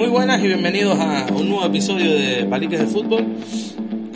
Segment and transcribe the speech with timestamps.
[0.00, 3.36] Muy buenas y bienvenidos a un nuevo episodio de Paliques de Fútbol.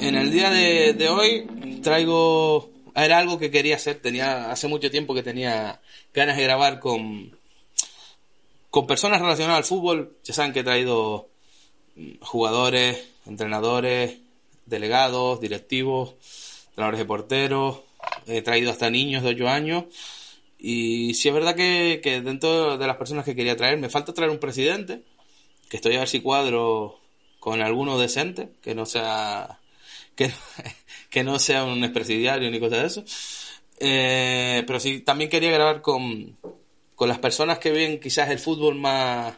[0.00, 1.46] En el día de, hoy
[1.82, 2.70] traigo.
[2.96, 3.96] Era algo que quería hacer.
[3.96, 5.82] Tenía hace mucho tiempo que tenía
[6.14, 7.36] ganas de grabar con,
[8.70, 10.16] con personas relacionadas al fútbol.
[10.24, 11.28] Ya saben que he traído
[12.22, 14.20] jugadores, entrenadores,
[14.64, 16.14] delegados, directivos,
[16.68, 17.80] entrenadores de porteros.
[18.26, 19.84] He traído hasta niños de 8 años.
[20.58, 24.30] Y sí es verdad que dentro de las personas que quería traer, me falta traer
[24.30, 25.02] un presidente
[25.74, 27.00] estoy a ver si cuadro
[27.40, 29.60] con alguno decente, que no sea
[30.14, 30.32] que,
[31.10, 33.04] que no sea un expresidiario ni cosa de eso.
[33.80, 36.38] Eh, pero sí, también quería grabar con,
[36.94, 39.34] con las personas que ven quizás el fútbol más,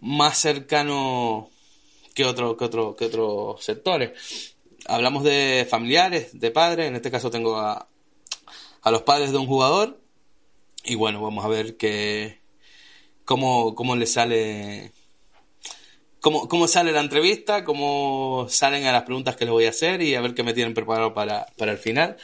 [0.00, 1.50] más cercano
[2.14, 4.54] que otro, que otro, que otros sectores.
[4.86, 7.88] Hablamos de familiares, de padres, en este caso tengo a,
[8.82, 9.98] a los padres de un jugador.
[10.84, 12.41] Y bueno, vamos a ver qué,
[13.32, 14.92] cómo, cómo le sale
[16.20, 20.02] cómo, cómo sale la entrevista, cómo salen a las preguntas que les voy a hacer
[20.02, 22.18] y a ver qué me tienen preparado para, para el final.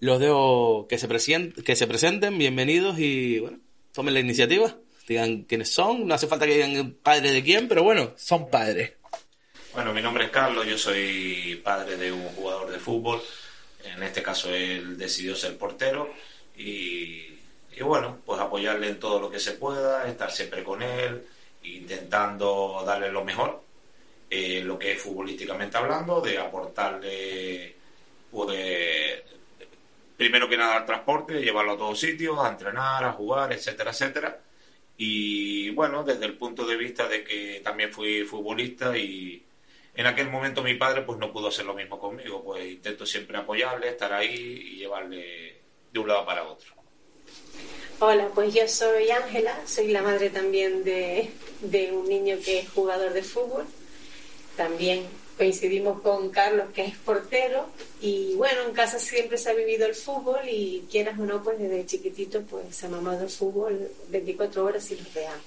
[0.00, 3.60] Los dejo que se, presenten, que se presenten, bienvenidos y bueno,
[3.92, 4.74] tomen la iniciativa,
[5.06, 8.94] digan quiénes son, no hace falta que digan padre de quién, pero bueno, son padres.
[9.74, 13.22] Bueno, mi nombre es Carlos, yo soy padre de un jugador de fútbol,
[13.84, 16.12] en este caso él decidió ser portero
[16.56, 17.37] y
[17.78, 21.24] y bueno, pues apoyarle en todo lo que se pueda, estar siempre con él,
[21.62, 23.62] intentando darle lo mejor,
[24.30, 27.76] eh, lo que es futbolísticamente hablando, de aportarle,
[28.30, 29.22] pues,
[30.16, 34.40] primero que nada al transporte, llevarlo a todos sitios, a entrenar, a jugar, etcétera, etcétera.
[34.96, 39.44] Y bueno, desde el punto de vista de que también fui futbolista y
[39.94, 43.38] en aquel momento mi padre pues no pudo hacer lo mismo conmigo, pues intento siempre
[43.38, 44.34] apoyarle, estar ahí
[44.72, 45.60] y llevarle
[45.92, 46.77] de un lado para otro.
[48.00, 51.32] Hola, pues yo soy Ángela, soy la madre también de,
[51.92, 53.66] un niño que es jugador de fútbol.
[54.56, 55.04] También
[55.36, 57.66] coincidimos con Carlos, que es portero.
[58.00, 61.58] Y bueno, en casa siempre se ha vivido el fútbol y quieras o no, pues
[61.58, 65.42] desde chiquitito pues se ha mamado el fútbol 24 horas y lo veamos.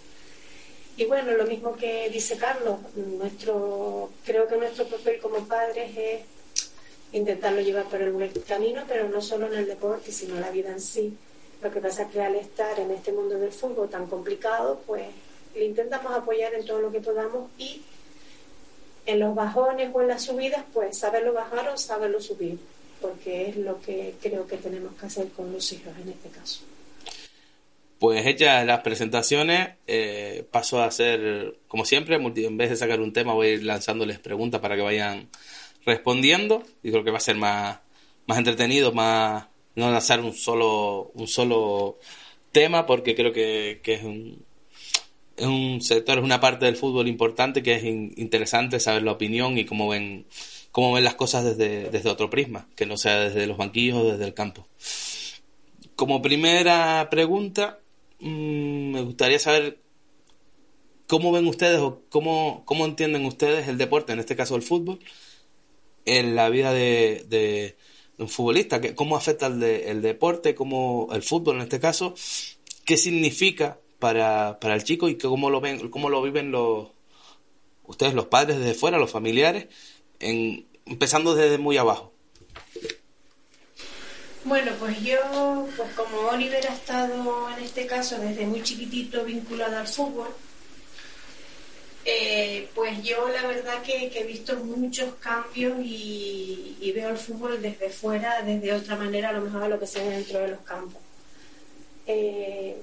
[0.98, 6.22] Y bueno, lo mismo que dice Carlos, nuestro, creo que nuestro papel como padres es
[7.14, 10.52] intentarlo llevar por el buen camino, pero no solo en el deporte, sino en la
[10.52, 11.18] vida en sí
[11.62, 15.04] lo que pasa es que al estar en este mundo del fútbol tan complicado, pues
[15.56, 17.82] le intentamos apoyar en todo lo que podamos y
[19.06, 22.58] en los bajones o en las subidas, pues saberlo bajar o saberlo subir,
[23.00, 26.62] porque es lo que creo que tenemos que hacer con los hijos en este caso.
[28.00, 33.14] Pues hechas las presentaciones, eh, paso a hacer, como siempre, en vez de sacar un
[33.14, 35.30] tema, voy a ir lanzándoles preguntas para que vayan
[35.86, 36.64] respondiendo.
[36.82, 37.78] Y creo que va a ser más,
[38.26, 39.46] más entretenido, más,
[39.76, 41.98] no lanzar un solo, un solo
[42.52, 44.44] tema porque creo que, es, un,
[45.38, 49.58] es un sector, es una parte del fútbol importante que es interesante saber la opinión
[49.58, 50.26] y cómo ven,
[50.72, 54.12] cómo ven las cosas desde, desde otro prisma, que no sea desde los banquillos o
[54.12, 54.68] desde el campo.
[55.96, 57.80] Como primera pregunta,
[58.20, 59.80] mm, me gustaría saber
[61.08, 65.00] cómo ven ustedes o cómo, cómo entienden ustedes el deporte, en este caso el fútbol,
[66.06, 67.76] en la vida de
[68.22, 72.14] un futbolista, que, cómo afecta el, el deporte, cómo el fútbol en este caso,
[72.86, 76.90] qué significa para, para el chico y cómo lo ven, cómo lo viven los
[77.84, 79.68] ustedes los padres desde fuera, los familiares,
[80.20, 82.14] en, empezando desde muy abajo.
[84.44, 89.78] Bueno, pues yo, pues como Oliver ha estado en este caso desde muy chiquitito vinculado
[89.78, 90.30] al fútbol,
[92.06, 97.90] eh, pues yo la verdad que, he visto muchos cambios y, veo el fútbol desde
[97.90, 100.60] fuera, desde otra manera, a lo mejor a lo que se ve dentro de los
[100.62, 101.02] campos.
[102.08, 102.76] Eh,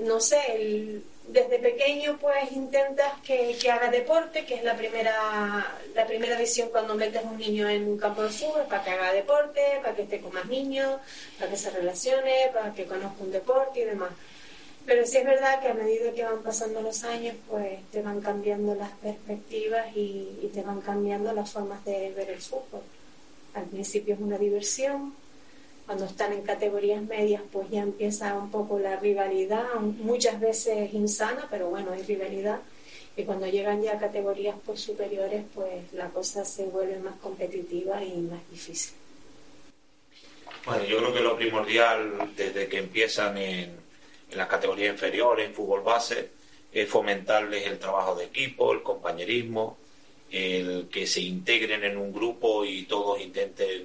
[0.00, 6.36] no sé, desde pequeño pues intentas que, haga deporte, que es la primera, la primera
[6.38, 9.60] visión cuando metes a un niño en un campo de fútbol, para que haga deporte,
[9.82, 11.00] para que esté con más niños,
[11.38, 14.10] para que se relacione, para que conozca un deporte y demás.
[14.84, 18.20] Pero sí es verdad que a medida que van pasando los años, pues te van
[18.20, 22.82] cambiando las perspectivas y, te van cambiando las formas de ver el fútbol.
[23.54, 25.14] Al principio es una diversión,
[25.86, 31.46] cuando están en categorías medias, pues ya empieza un poco la rivalidad, muchas veces insana,
[31.50, 32.60] pero bueno, hay rivalidad.
[33.16, 38.02] Y cuando llegan ya a categorías pues superiores, pues la cosa se vuelve más competitiva
[38.02, 38.94] y más difícil.
[40.64, 43.81] Bueno, yo creo que lo primordial desde que empiezan en,
[44.32, 46.30] en las categorías inferiores, en fútbol base,
[46.72, 49.78] es fomentarles el trabajo de equipo, el compañerismo,
[50.30, 53.82] el que se integren en un grupo y todos intenten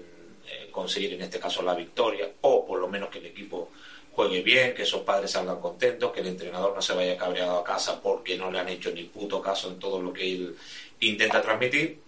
[0.47, 3.69] eh, conseguir en este caso la victoria, o por lo menos que el equipo
[4.13, 7.63] juegue bien, que esos padres salgan contentos, que el entrenador no se vaya cabreado a
[7.63, 10.55] casa porque no le han hecho ni puto caso en todo lo que él
[11.01, 11.99] intenta transmitir.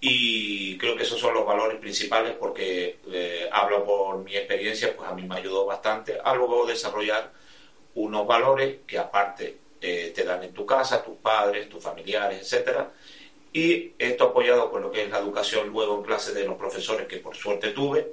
[0.00, 5.08] Y creo que esos son los valores principales porque eh, hablo por mi experiencia, pues
[5.08, 7.37] a mí me ayudó bastante a luego desarrollar
[8.02, 12.90] unos valores que aparte eh, te dan en tu casa, tus padres, tus familiares, etcétera.
[13.52, 17.06] Y esto apoyado con lo que es la educación luego en clase de los profesores
[17.06, 18.06] que por suerte tuve,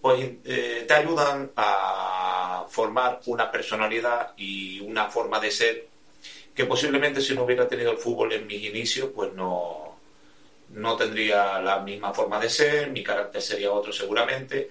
[0.00, 5.88] pues eh, te ayudan a formar una personalidad y una forma de ser
[6.54, 9.96] que posiblemente si no hubiera tenido el fútbol en mis inicios, pues no,
[10.70, 14.70] no tendría la misma forma de ser, mi carácter sería otro seguramente,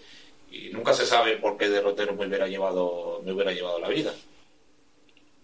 [0.51, 4.13] y nunca se sabe por qué derrotero me hubiera llevado, me hubiera llevado la vida.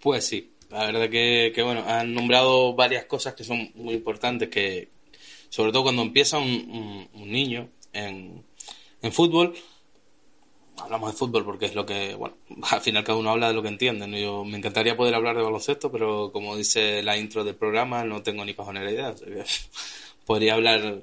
[0.02, 4.50] Pues sí, la verdad que, que, bueno, han nombrado varias cosas que son muy importantes,
[4.50, 4.90] que
[5.50, 8.44] sobre todo cuando empieza un, niño en,
[9.02, 9.54] en, fútbol,
[10.78, 12.38] hablamos de fútbol porque es lo que, bueno,
[12.72, 14.22] al final cada uno habla de lo que entiende.
[14.22, 18.24] Yo me encantaría poder hablar de baloncesto, pero como dice la intro del programa, no
[18.24, 19.14] tengo ni cojonera idea.
[20.26, 21.02] podría hablar,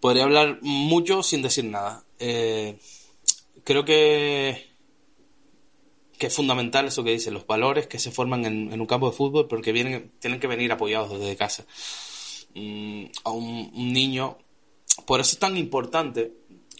[0.00, 2.04] podría hablar mucho sin decir nada.
[2.18, 2.78] Eh,
[3.64, 4.73] creo que
[6.26, 9.48] es fundamental eso que dice, los valores que se forman en, un campo de fútbol,
[9.48, 11.64] porque vienen, tienen que venir apoyados desde casa.
[12.54, 14.38] Mm, a un, niño,
[15.06, 16.32] por eso es tan importante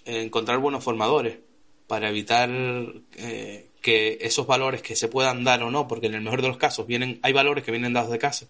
[0.05, 1.38] encontrar buenos formadores,
[1.87, 2.50] para evitar
[3.17, 6.49] eh, que esos valores que se puedan dar o no, porque en el mejor de
[6.49, 8.46] los casos vienen, hay valores que vienen dados de casa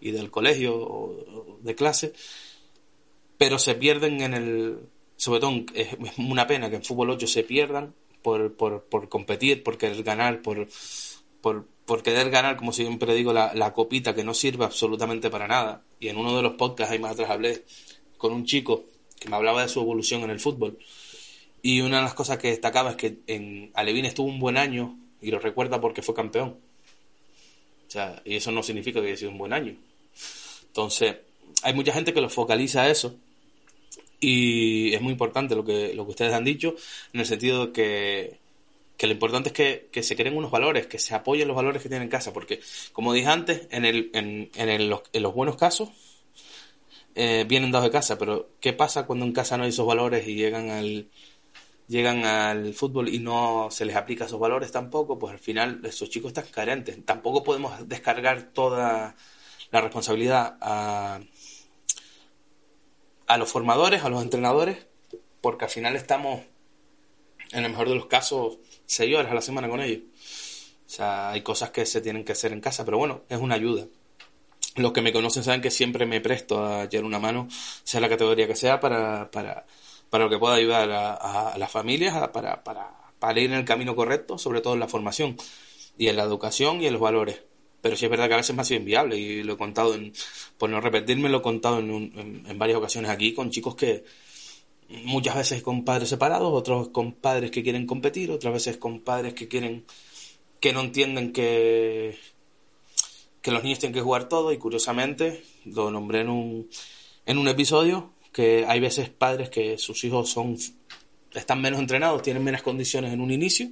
[0.00, 2.12] y del colegio o de clase,
[3.36, 4.78] pero se pierden en el,
[5.16, 5.88] sobre todo es
[6.18, 7.94] una pena que en fútbol 8 se pierdan
[8.56, 14.24] por, competir, por querer ganar, por querer ganar, como siempre digo, la, la, copita que
[14.24, 15.82] no sirve absolutamente para nada.
[16.00, 17.64] Y en uno de los podcasts ahí más atrás hablé
[18.16, 18.84] con un chico
[19.18, 20.78] que me hablaba de su evolución en el fútbol.
[21.62, 24.98] Y una de las cosas que destacaba es que en Alevín estuvo un buen año
[25.20, 26.56] y lo recuerda porque fue campeón.
[27.86, 29.76] O sea, y eso no significa que haya sido un buen año.
[30.66, 31.16] Entonces,
[31.62, 33.16] hay mucha gente que lo focaliza a eso
[34.20, 36.74] y es muy importante lo que, lo que ustedes han dicho,
[37.12, 38.38] en el sentido de que,
[38.96, 41.82] que lo importante es que, que, se creen unos valores, que se apoyen los valores
[41.82, 42.60] que tienen en casa, porque,
[42.92, 45.90] como dije antes, en, el, en, en, el, en los buenos casos
[47.14, 50.26] eh, vienen dados de casa, pero ¿qué pasa cuando en casa no hay esos valores
[50.28, 51.08] y llegan al,
[51.88, 55.18] llegan al fútbol y no se les aplica esos valores tampoco?
[55.18, 57.04] Pues al final esos chicos están carentes.
[57.04, 59.16] Tampoco podemos descargar toda
[59.70, 61.20] la responsabilidad a
[63.28, 64.86] a los formadores, a los entrenadores,
[65.40, 66.40] porque al final estamos,
[67.52, 70.02] en el mejor de los casos, seis horas a la semana con ellos.
[70.86, 73.54] O sea, hay cosas que se tienen que hacer en casa, pero bueno, es una
[73.54, 73.86] ayuda.
[74.76, 77.48] Los que me conocen saben que siempre me presto a echar una mano,
[77.84, 79.66] sea la categoría que sea, para, para,
[80.08, 83.94] para lo que pueda ayudar a, las familias, para, para, para ir en el camino
[83.94, 85.36] correcto, sobre todo en la formación
[85.98, 87.42] y en la educación y en los valores
[87.80, 89.94] pero sí es verdad que a veces me ha sido inviable y lo he contado,
[89.94, 90.12] en,
[90.56, 94.04] por no repetirme, lo he contado en, en, varias ocasiones aquí con chicos que
[95.04, 99.34] muchas veces con padres separados, otros con padres que quieren competir, otras veces con padres
[99.34, 99.84] que quieren,
[100.60, 102.18] que no entienden que,
[103.42, 106.68] que los niños tienen que jugar todo y curiosamente lo nombré en un,
[107.26, 110.56] en un episodio que hay veces padres que sus hijos son
[111.34, 113.68] están menos entrenados, tienen menos condiciones en un inicio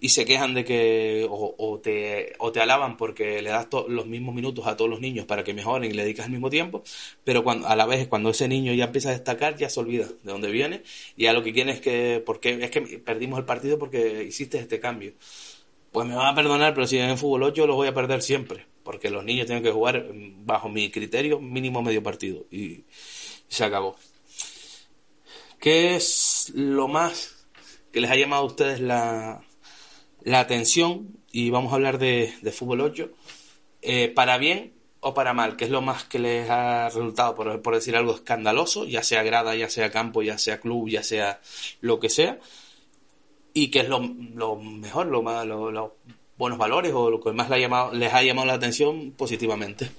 [0.00, 4.34] y se quejan de que o, te, o te alaban porque le das los mismos
[4.34, 6.82] minutos a todos los niños para que mejoren y le dedicas el mismo tiempo,
[7.22, 10.06] pero cuando, a la vez cuando ese niño ya empieza a destacar ya se olvida
[10.06, 10.82] de dónde viene
[11.16, 14.58] y a lo que quiere es que, porque es que perdimos el partido porque hiciste
[14.58, 15.12] este cambio.
[15.92, 18.22] Pues me van a perdonar, pero si en el fútbol 8 lo voy a perder
[18.22, 20.06] siempre, porque los niños tienen que jugar
[20.44, 22.84] bajo mi criterio mínimo medio partido y
[23.48, 23.96] se acabó.
[25.58, 27.44] ¿Qué es lo más
[27.92, 29.42] que les ha llamado a ustedes la,
[30.24, 33.10] la atención, y vamos a hablar de, de fútbol 8,
[33.82, 37.62] eh, para bien o para mal, que es lo más que les ha resultado, por,
[37.62, 41.40] por, decir algo escandaloso, ya sea grada, ya sea campo, ya sea club, ya sea
[41.80, 42.38] lo que sea,
[43.54, 44.00] y que es lo,
[44.34, 45.92] lo mejor, lo más, los
[46.36, 49.90] buenos valores o lo que más les ha, llamado, la atención positivamente.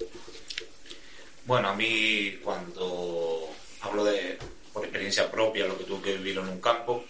[1.46, 3.48] Bueno, a mí cuando
[3.80, 4.38] hablo de
[4.72, 7.04] por experiencia propia, lo que tuve que vivir en un campo,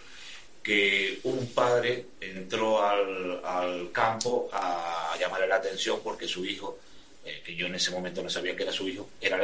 [0.63, 6.79] que un padre entró al, al campo a llamarle la atención porque su hijo
[7.25, 9.39] eh, que yo en ese momento no sabía que era su hijo, era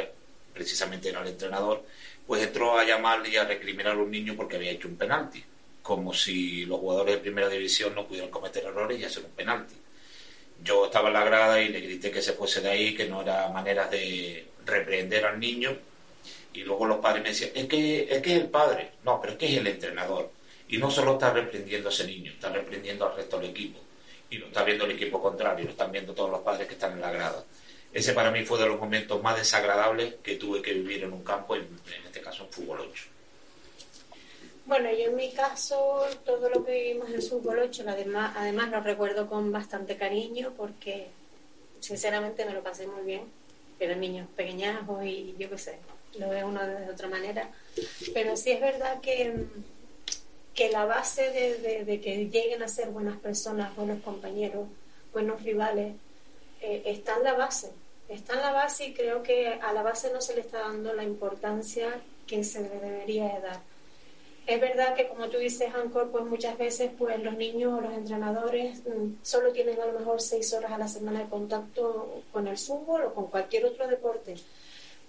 [0.52, 1.84] precisamente era el entrenador,
[2.26, 5.44] pues entró a llamarle y a recriminar a un niño porque había hecho un penalti,
[5.82, 9.75] como si los jugadores de primera división no pudieran cometer errores y hacer un penalti.
[10.62, 13.22] Yo estaba en la grada y le grité que se fuese de ahí, que no
[13.22, 15.76] era manera de reprender al niño.
[16.52, 18.90] Y luego los padres me decían, es que, es que es el padre.
[19.04, 20.32] No, pero es que es el entrenador.
[20.68, 23.80] Y no solo está reprendiendo a ese niño, está reprendiendo al resto del equipo.
[24.30, 26.92] Y lo está viendo el equipo contrario, lo están viendo todos los padres que están
[26.92, 27.44] en la grada.
[27.92, 31.25] Ese para mí fue de los momentos más desagradables que tuve que vivir en un
[31.25, 33.04] campo, en, en este caso en fútbol 8.
[34.68, 38.80] Bueno, yo en mi caso, todo lo que vivimos en fútbol 8, además, además lo
[38.82, 41.06] recuerdo con bastante cariño porque
[41.80, 43.22] sinceramente me lo pasé muy bien.
[43.80, 45.78] Eran niños pequeñajos y yo qué sé,
[46.18, 47.48] lo veo uno de otra manera.
[48.12, 49.46] Pero sí es verdad que,
[50.55, 54.69] que la base de, que lleguen a ser buenas personas, buenos compañeros,
[55.12, 55.95] buenos rivales,
[56.61, 57.71] eh, está en la base.
[58.09, 60.95] Está en la base y creo que a la base no se le está dando
[60.95, 63.61] la importancia que se le debería de dar
[64.49, 67.93] es verdad que como tú dices, Ancor, pues muchas veces pues los niños o los
[67.93, 72.49] entrenadores mm, solo tienen a lo mejor seis horas a la semana de contacto con
[72.49, 74.37] el fútbol o con cualquier otro deporte.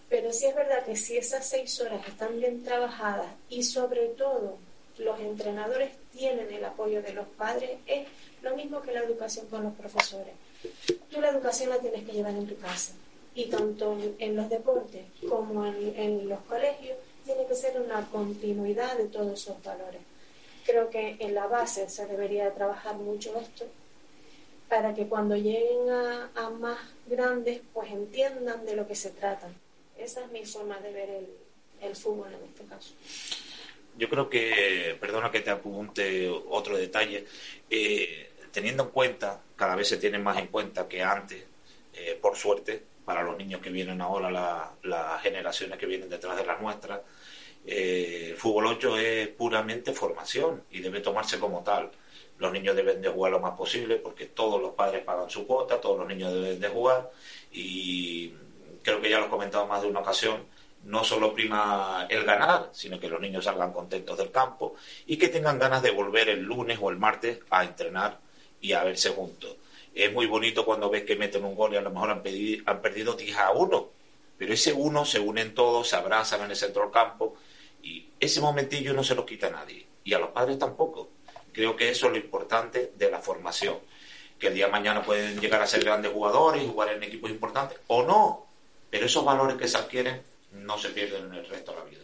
[0.10, 4.58] Pero sí es verdad que si esas seis horas están bien trabajadas y sobre todo
[4.99, 8.07] los entrenadores tienen el apoyo de los padres, es
[8.41, 10.33] lo mismo que la educación con los profesores.
[11.09, 12.93] Tú la educación la tienes que llevar en tu casa
[13.35, 19.05] y tanto en los deportes como en, los colegios tiene que ser una continuidad de
[19.05, 20.01] todos esos valores.
[20.65, 23.65] Creo que en la base se debería trabajar mucho esto
[24.67, 29.47] para que cuando lleguen a, más grandes pues entiendan de lo que se trata.
[29.97, 31.09] Esa es mi forma de ver
[31.81, 32.93] el, fútbol en este caso.
[33.99, 37.25] Yo creo que, perdona que te apunte otro detalle,
[37.69, 41.43] eh, teniendo en cuenta, cada vez se tiene más en cuenta que antes,
[41.93, 44.31] eh, por suerte, para los niños que vienen ahora,
[44.83, 47.01] las generaciones que vienen detrás de las nuestras,
[47.65, 51.91] eh, fútbol 8 es puramente formación y debe tomarse como tal.
[52.37, 55.81] Los niños deben de jugar lo más posible porque todos los padres pagan su cuota,
[55.81, 57.11] todos los niños deben de jugar
[57.51, 58.31] y
[58.81, 60.45] creo que ya lo he comentado más de una ocasión,
[60.83, 65.29] no solo prima el ganar, sino que los niños salgan contentos del campo y que
[65.29, 68.19] tengan ganas de volver el lunes o el martes a entrenar
[68.62, 69.55] y a verse juntos.
[69.93, 72.24] Es muy bonito cuando ves que meten un gol y a lo mejor han,
[72.65, 73.89] han perdido 10 a 1,
[74.38, 77.36] pero ese uno se unen todos, se abrazan en el centro del campo
[77.81, 79.86] y ese momentillo no se lo quita a nadie.
[80.03, 81.09] Y a los padres tampoco.
[81.51, 83.77] Creo que eso es lo importante de la formación.
[84.39, 87.79] Que el día de mañana pueden llegar a ser grandes jugadores jugar en equipos importantes.
[87.88, 88.48] O no.
[88.89, 91.99] Pero esos valores que se adquieren no se pierden en el resto de la vida.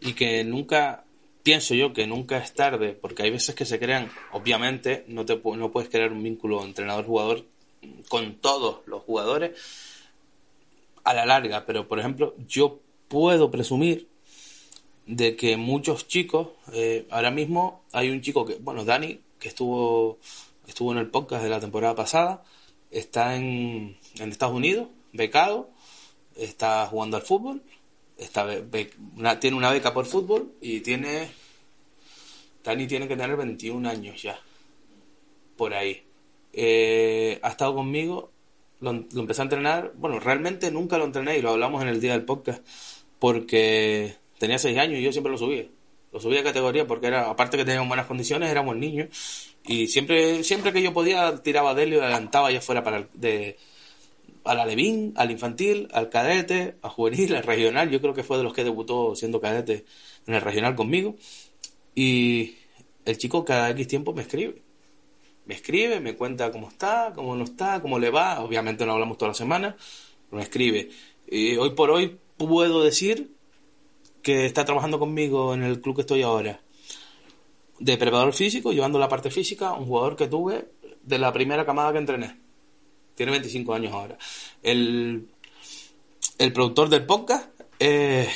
[0.00, 1.04] Y que nunca,
[1.42, 5.36] pienso yo que nunca es tarde, porque hay veces que se crean, obviamente, no, te,
[5.36, 7.44] no puedes crear un vínculo entrenador-jugador
[8.08, 9.58] con todos los jugadores
[11.04, 14.08] a la larga, pero por ejemplo, yo puedo presumir
[15.06, 20.18] de que muchos chicos, eh, ahora mismo hay un chico que, bueno, Dani, que estuvo,
[20.66, 22.44] estuvo en el podcast de la temporada pasada,
[22.90, 25.70] está en, en Estados Unidos, becado,
[26.36, 27.62] está jugando al fútbol,
[28.16, 28.46] está
[29.40, 31.28] tiene una beca por fútbol y tiene,
[32.64, 34.38] Dani tiene que tener 21 años ya,
[35.56, 36.02] por ahí.
[36.52, 38.30] Eh, ha estado conmigo,
[38.80, 42.00] lo, lo empecé a entrenar, bueno, realmente nunca lo entrené y lo hablamos en el
[42.00, 42.66] día del podcast,
[43.18, 45.66] porque tenía seis años y yo siempre lo subía.
[46.12, 49.08] Lo subía a categoría porque era, aparte que teníamos buenas condiciones, éramos niños.
[49.64, 53.08] Y siempre, siempre que yo podía, tiraba de él y adelantaba ya fuera para el,
[53.14, 53.56] de,
[54.44, 57.90] al alevín, al infantil, al cadete, al juvenil, al regional.
[57.90, 59.84] Yo creo que fue de los que debutó siendo cadete
[60.26, 61.16] en el regional conmigo.
[61.94, 62.56] Y
[63.04, 64.62] el chico cada X tiempo me escribe.
[65.44, 68.40] Me escribe, me cuenta cómo está, cómo no está, cómo le va.
[68.40, 69.76] Obviamente no hablamos toda la semana,
[70.28, 70.90] pero me escribe.
[71.28, 73.32] Y hoy por hoy puedo decir
[74.22, 76.60] que está trabajando conmigo en el club que estoy ahora,
[77.78, 80.70] de preparador físico, llevando la parte física, un jugador que tuve
[81.02, 82.41] de la primera camada que entrené.
[83.14, 84.18] Tiene 25 años ahora.
[84.62, 85.28] El,
[86.38, 88.28] el productor del podcast es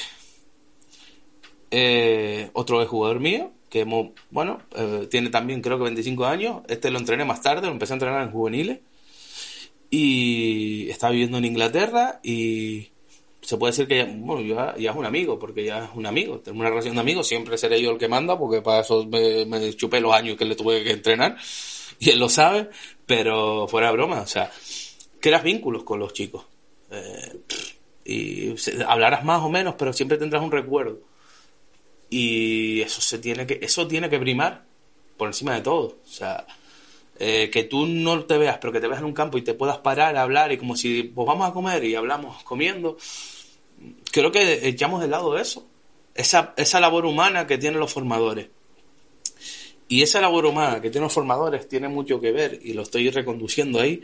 [2.53, 3.85] otro jugador mío, que
[4.31, 6.63] bueno, eh, tiene también creo que 25 años.
[6.69, 8.81] Este lo entrené más tarde, lo empecé a entrenar en juveniles.
[9.91, 12.89] Y está viviendo en Inglaterra y
[13.47, 14.43] se puede decir que ya, bueno,
[14.77, 17.57] ya, es un amigo, porque ya es un amigo, tenemos una relación de amigos, siempre
[17.57, 20.83] seré yo el que manda, porque para eso me, chupé los años que le tuve
[20.83, 21.37] que entrenar,
[22.01, 22.71] y él lo sabe,
[23.07, 24.51] pero fuera de broma, o sea,
[25.21, 26.45] creas vínculos con los chicos.
[26.91, 27.41] Eh,
[28.05, 28.55] y
[28.87, 31.01] hablarás más o menos, pero siempre tendrás un recuerdo.
[32.11, 34.65] Y eso se tiene que, eso tiene que primar
[35.17, 35.99] por encima de todo.
[36.05, 36.47] O sea,
[37.19, 39.55] eh, que tú no te veas, pero que te veas en un campo y te
[39.55, 42.97] puedas parar, hablar y como si pues vamos a comer y hablamos comiendo,
[44.13, 45.67] creo que echamos de lado eso,
[46.15, 48.49] esa, esa labor humana que tienen los formadores.
[49.89, 53.11] Y esa labor humana que tienen los formadores tiene mucho que ver, y lo estoy
[53.11, 54.03] reconduciendo ahí,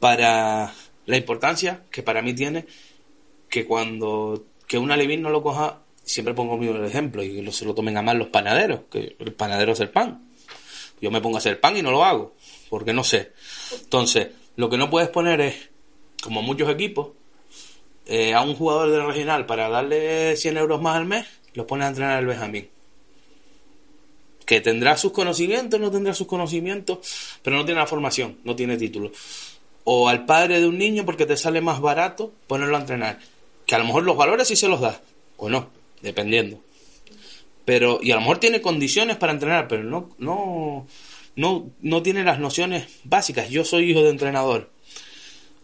[0.00, 0.72] para
[1.06, 2.66] la importancia que para mí tiene
[3.48, 7.74] que cuando que un alevín no lo coja, siempre pongo mi ejemplo, y se lo
[7.74, 10.26] tomen a mal los panaderos, que el panadero es el pan
[11.00, 12.34] yo me pongo a hacer pan y no lo hago,
[12.68, 13.32] porque no sé.
[13.72, 15.70] Entonces, lo que no puedes poner es,
[16.22, 17.10] como muchos equipos,
[18.06, 21.86] eh, a un jugador de regional para darle 100 euros más al mes, lo pones
[21.86, 22.68] a entrenar el Benjamín.
[24.46, 26.98] Que tendrá sus conocimientos, no tendrá sus conocimientos,
[27.42, 29.12] pero no tiene la formación, no tiene título.
[29.84, 33.18] O al padre de un niño porque te sale más barato ponerlo a entrenar.
[33.66, 35.02] Que a lo mejor los valores sí se los da,
[35.36, 35.68] o no,
[36.00, 36.60] dependiendo
[37.66, 40.86] pero y a lo mejor tiene condiciones para entrenar, pero no no
[41.34, 43.50] no no tiene las nociones básicas.
[43.50, 44.70] Yo soy hijo de entrenador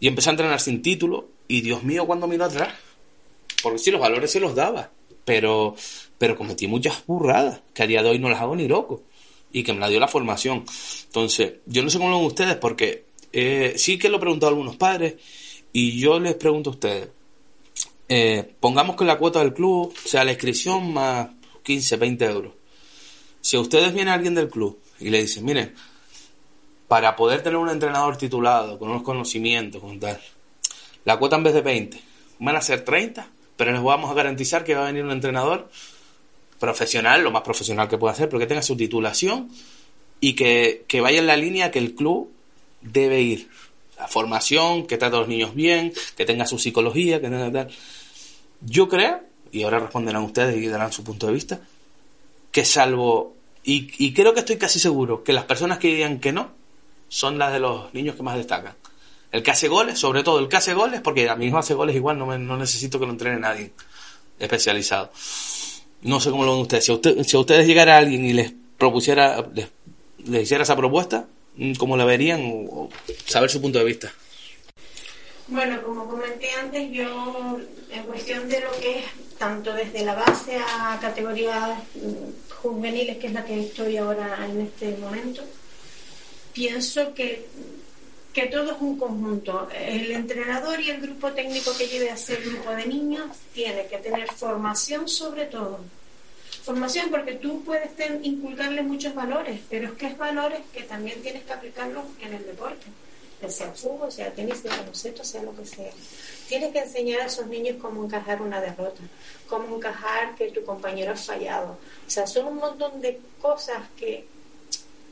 [0.00, 2.74] y empecé a entrenar sin título y Dios mío cuando miro atrás,
[3.62, 4.90] porque sí los valores se los daba,
[5.24, 5.74] pero
[6.18, 9.02] pero cometí muchas burradas que a día de hoy no las hago ni loco
[9.52, 10.64] y que me la dio la formación.
[11.06, 14.50] Entonces, yo no sé cómo lo ven ustedes porque eh, sí que lo he preguntado
[14.50, 15.16] a algunos padres
[15.72, 17.08] y yo les pregunto a ustedes,
[18.08, 21.28] eh, pongamos que la cuota del club sea la inscripción más
[21.62, 22.52] 15, 20 euros.
[23.40, 25.74] Si a ustedes viene alguien del club y le dice, miren,
[26.88, 30.20] para poder tener un entrenador titulado, con unos conocimientos, con tal,
[31.04, 32.00] la cuota en vez de 20
[32.38, 35.68] van a ser 30, pero les vamos a garantizar que va a venir un entrenador
[36.58, 39.50] profesional, lo más profesional que pueda hacer, pero que tenga su titulación
[40.20, 42.30] y que, que vaya en la línea que el club
[42.80, 43.48] debe ir.
[43.98, 47.68] La formación, que trate a los niños bien, que tenga su psicología, que tenga tal.
[48.60, 51.60] Yo creo y ahora responderán ustedes y darán su punto de vista,
[52.50, 56.50] que salvo, y, creo que estoy casi seguro, que las personas que digan que no,
[57.08, 58.74] son las de los niños que más destacan.
[59.32, 61.74] El que hace goles, sobre todo el que hace goles, porque a mí mismo hace
[61.74, 63.72] goles igual, no, no necesito que lo entrene nadie
[64.38, 65.10] especializado.
[66.02, 66.84] No sé cómo lo ven ustedes.
[66.84, 71.26] Si, si a ustedes llegara alguien y les propusiera, les, hiciera esa propuesta,
[71.78, 72.68] ¿cómo la verían?
[73.26, 74.12] saber su punto de vista.
[75.48, 77.58] Bueno, como comenté antes, yo
[77.90, 79.04] en cuestión de lo que es
[79.38, 84.62] tanto desde la base a categorías mm, juveniles, que es la que estoy ahora en
[84.62, 85.42] este momento,
[86.52, 87.46] pienso que,
[88.32, 89.68] que todo es un conjunto.
[89.74, 93.98] El entrenador y el grupo técnico que lleve a ese grupo de niños tiene que
[93.98, 95.80] tener formación sobre todo.
[96.64, 97.90] Formación porque tú puedes
[98.22, 102.46] inculcarle muchos valores, pero es que es valores que también tienes que aplicarlos en el
[102.46, 102.86] deporte
[103.50, 105.90] sea fútbol, sea tenis, sea baloncesto, sea lo que sea.
[106.48, 109.02] Tienes que enseñar a esos niños cómo encajar una derrota,
[109.48, 111.78] cómo encajar que tu compañero ha fallado.
[112.06, 114.26] O sea, son un montón de cosas que,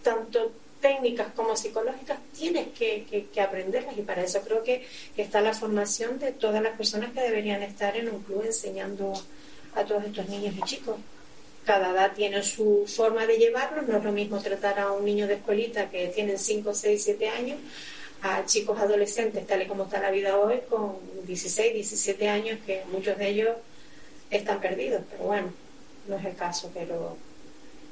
[0.02, 3.96] tanto técnicas como psicológicas, tienes que, que, aprenderlas.
[3.96, 7.96] Y para eso creo que, está la formación de todas las personas que deberían estar
[7.96, 9.12] en un club enseñando
[9.74, 10.96] a todos estos niños y chicos.
[11.64, 15.26] Cada edad tiene su forma de llevarlo, no es lo mismo tratar a un niño
[15.26, 17.58] de escuelita que tiene 5, 6, 7 años
[18.22, 22.82] a chicos adolescentes, tal y como está la vida hoy, con 16, 17 años, que
[22.90, 23.56] muchos de ellos
[24.30, 25.52] están perdidos, pero bueno,
[26.06, 27.16] no es el caso, pero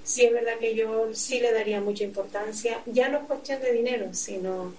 [0.08, 3.72] sí es verdad que yo sí le daría mucha importancia, ya no es cuestión de
[3.72, 4.72] dinero, sino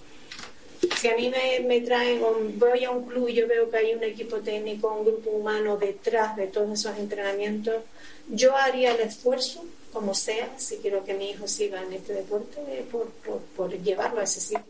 [0.96, 3.76] si a mí me, me traen, o voy a un club y yo veo que
[3.76, 7.84] hay un equipo técnico, un grupo humano detrás de todos esos entrenamientos,
[8.28, 12.60] yo haría el esfuerzo, como sea, si quiero que mi hijo siga en este deporte,
[12.90, 13.08] por,
[13.56, 14.64] por, llevarlo a ese sitio.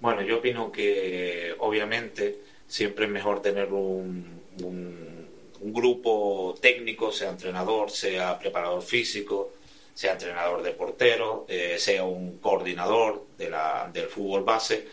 [0.00, 5.17] Bueno, yo opino que obviamente siempre es mejor tener un, un,
[5.60, 9.52] grupo técnico, sea entrenador, sea preparador físico,
[9.94, 14.86] sea entrenador de portero, eh, sea un coordinador de la, del fútbol base.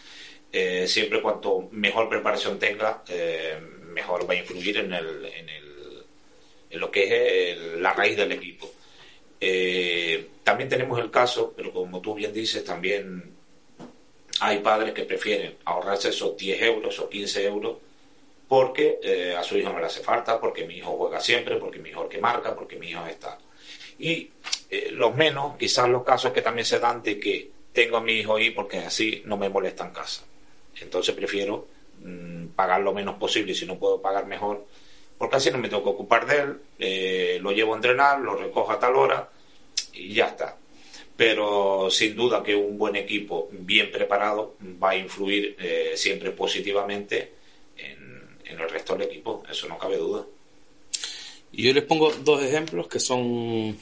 [0.51, 5.25] Eh, siempre cuanto mejor preparación tenga, eh, mejor va a influir en, el,
[6.69, 8.71] en lo que es la raíz del equipo.
[10.43, 13.35] también tenemos el caso, pero como tú bien dices, también
[14.39, 17.77] hay padres que prefieren ahorrarse esos 10 euros o 15 euros
[18.47, 21.79] porque eh, a su hijo no le hace falta, porque mi hijo juega siempre, porque
[21.79, 23.37] mi hijo que marca, porque mi hijo está.
[23.99, 24.29] Y
[24.69, 28.13] eh, los menos, quizás los casos que también se dan de que tengo a mi
[28.13, 30.23] hijo ahí porque así no me molesta en casa.
[30.79, 31.67] Entonces prefiero
[32.01, 34.65] mm, pagar lo menos posible si no puedo pagar mejor,
[35.17, 38.35] porque así no me tengo que ocupar de él, eh, lo llevo a entrenar, lo
[38.35, 39.29] recojo a tal hora
[39.93, 40.57] y ya está
[41.15, 47.34] pero sin duda que un buen equipo bien preparado va a influir eh, siempre positivamente
[48.45, 50.25] en, el resto del equipo, eso no cabe duda.
[51.51, 53.77] Y yo les pongo dos ejemplos que son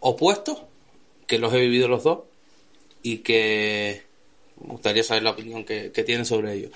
[0.00, 0.62] opuestos,
[1.26, 2.20] que los he vivido los dos
[3.02, 4.02] y que
[4.60, 6.70] me gustaría saber la opinión que, que tienen sobre ello.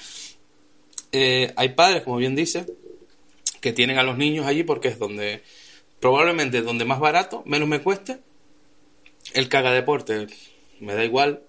[1.12, 2.66] Eh, hay padres, como bien dice,
[3.60, 5.42] que tienen a los niños allí porque es donde,
[6.00, 8.18] probablemente donde más barato, menos me cueste,
[9.34, 10.26] el caga deporte,
[10.80, 11.42] me da igual,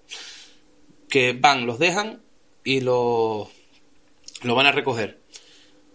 [1.08, 2.22] que van, los dejan
[2.62, 3.50] y lo,
[4.42, 5.20] lo van a recoger.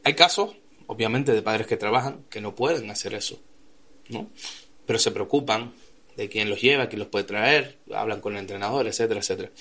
[0.04, 0.56] Hay casos,
[0.88, 3.39] obviamente, de padres que trabajan que no pueden hacer eso,
[4.10, 4.30] ¿no?
[4.86, 5.73] Pero se preocupan
[6.15, 9.52] de quién los lleva, quién los puede traer, hablan con el entrenador, etcétera, etcétera.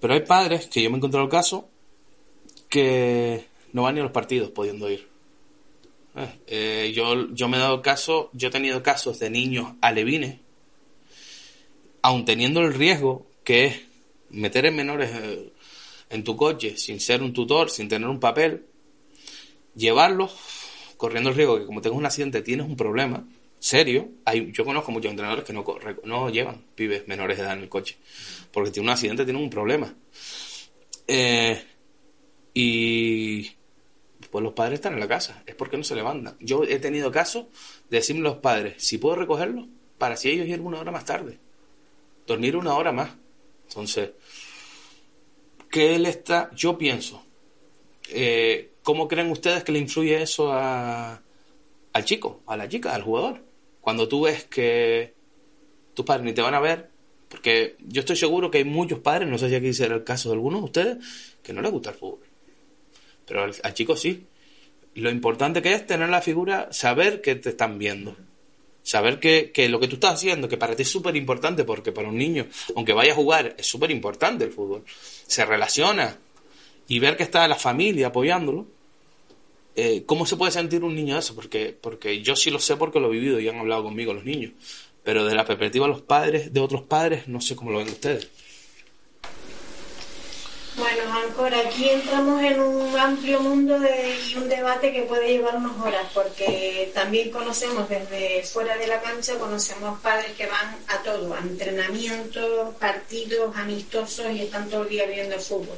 [0.00, 1.68] Pero hay padres que yo me he encontrado el caso
[2.68, 5.06] que no van ni a los partidos pudiendo ir.
[6.16, 10.38] Eh, eh, yo, yo me he dado caso, yo he tenido casos de niños alevines,
[12.02, 13.82] aun teniendo el riesgo que es
[14.30, 15.51] meter en menores eh,
[16.12, 18.66] en tu coche sin ser un tutor, sin tener un papel,
[19.74, 20.36] llevarlos
[20.96, 23.26] corriendo el riesgo que como tengas un accidente tienes un problema
[23.58, 24.08] serio.
[24.24, 25.64] Hay, yo conozco muchos entrenadores que no,
[26.04, 27.96] no llevan pibes menores de edad en el coche,
[28.52, 29.94] porque tiene un accidente, tienen un problema.
[31.08, 31.62] Eh,
[32.54, 33.50] y
[34.30, 36.36] pues los padres están en la casa, es porque no se levantan.
[36.40, 37.46] Yo he tenido casos
[37.88, 39.66] de decirme a los padres, si puedo recogerlos,
[39.98, 41.38] para si ellos ir una hora más tarde,
[42.26, 43.10] dormir una hora más.
[43.68, 44.10] Entonces,
[45.72, 46.52] ¿qué él está?
[46.54, 47.24] Yo pienso,
[48.10, 51.20] eh, ¿cómo creen ustedes que le influye eso a,
[51.92, 53.42] al chico, a la chica, al jugador?
[53.80, 55.14] Cuando tú ves que
[55.94, 56.90] tus padres ni te van a ver,
[57.28, 60.28] porque yo estoy seguro que hay muchos padres, no sé si aquí será el caso
[60.28, 60.98] de algunos de ustedes,
[61.42, 62.32] que no les gusta el fútbol
[63.26, 64.26] pero al, chico sí.
[64.94, 68.14] Lo importante que es tener la figura, saber que te están viendo.
[68.82, 71.92] Saber que, que lo que tú estás haciendo, que para ti es súper importante, porque
[71.92, 74.84] para un niño, aunque vaya a jugar, es súper importante el fútbol.
[75.26, 76.18] Se relaciona
[76.88, 78.66] y ver que está la familia apoyándolo.
[79.74, 81.34] Eh, ¿Cómo se puede sentir un niño eso?
[81.34, 84.24] Porque, porque yo sí lo sé porque lo he vivido y han hablado conmigo los
[84.24, 84.52] niños.
[85.02, 87.88] Pero de la perspectiva de los padres, de otros padres, no sé cómo lo ven
[87.88, 88.28] ustedes.
[90.74, 95.78] Bueno, Ancor, aquí entramos en un amplio mundo de, y un debate que puede llevarnos
[95.78, 101.34] horas, porque también conocemos desde fuera de la cancha, conocemos padres que van a todo,
[101.34, 105.76] a entrenamientos, partidos amistosos y están todo el día viendo el fútbol.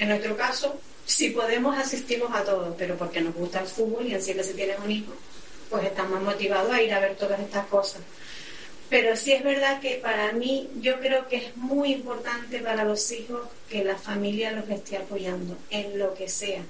[0.00, 4.14] En nuestro caso, si podemos asistimos a todo, pero porque nos gusta el fútbol y
[4.14, 5.12] así que si tienes un hijo,
[5.70, 8.02] pues estamos motivados a ir a ver todas estas cosas.
[8.92, 13.10] Pero sí es verdad que para mí yo creo que es muy importante para los
[13.10, 16.60] hijos que la familia los esté apoyando en lo que sea.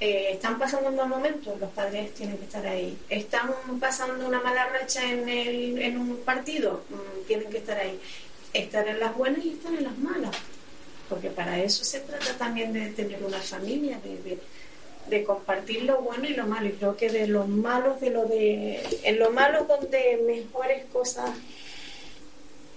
[0.00, 2.98] Eh, están pasando un mal momento, los padres tienen que estar ahí.
[3.08, 8.00] Están pasando una mala racha en, el, en un partido, mm, tienen que estar ahí.
[8.52, 10.36] Estar en las buenas y estar en las malas.
[11.08, 14.40] Porque para eso se trata también de tener una familia, de de
[15.24, 16.68] compartir lo bueno y lo malo.
[16.68, 18.80] Y creo que de lo malo, de lo de.
[19.02, 21.30] En lo malo, donde mejores cosas.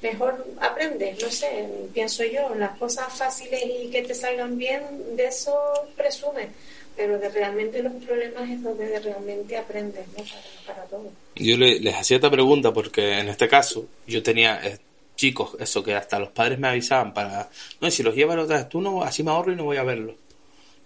[0.02, 4.84] Mejor aprendes, no sé, pienso yo, las cosas fáciles y que te salgan bien,
[5.16, 5.58] de eso
[5.96, 6.50] presumes,
[6.96, 10.24] pero de realmente los problemas es donde realmente aprendes, ¿no?
[10.68, 11.12] Para, todo.
[11.36, 14.78] Yo les hacía esta pregunta porque en este caso yo tenía eh,
[15.16, 17.50] chicos, eso que hasta los padres me avisaban para,
[17.82, 19.84] no, si los llevan otra vez, tú no, así me ahorro y no voy a
[19.84, 20.16] verlo.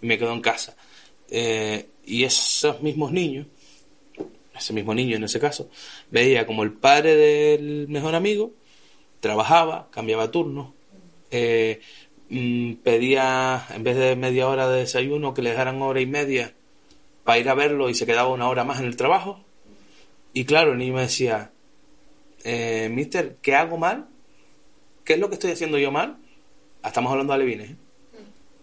[0.02, 0.76] Y me quedo en casa.
[1.32, 3.48] Eh, y esos mismos niños,
[4.56, 5.70] ese mismo niño en ese caso,
[6.12, 8.52] veía como el padre del mejor amigo
[9.20, 10.74] trabajaba, cambiaba turno,
[11.32, 11.82] eh,
[12.30, 16.54] mm, pedía, en vez de media hora de desayuno, que le dejaran hora y media
[17.24, 19.44] para ir a verlo y se quedaba una hora más en el trabajo.
[20.34, 21.52] Y claro, el niño me decía,
[22.44, 24.08] eh, Mister, ¿qué hago mal?
[25.04, 26.18] ¿Qué es lo que estoy haciendo yo mal?
[26.82, 27.76] Ah, estamos hablando de alevines, ¿eh?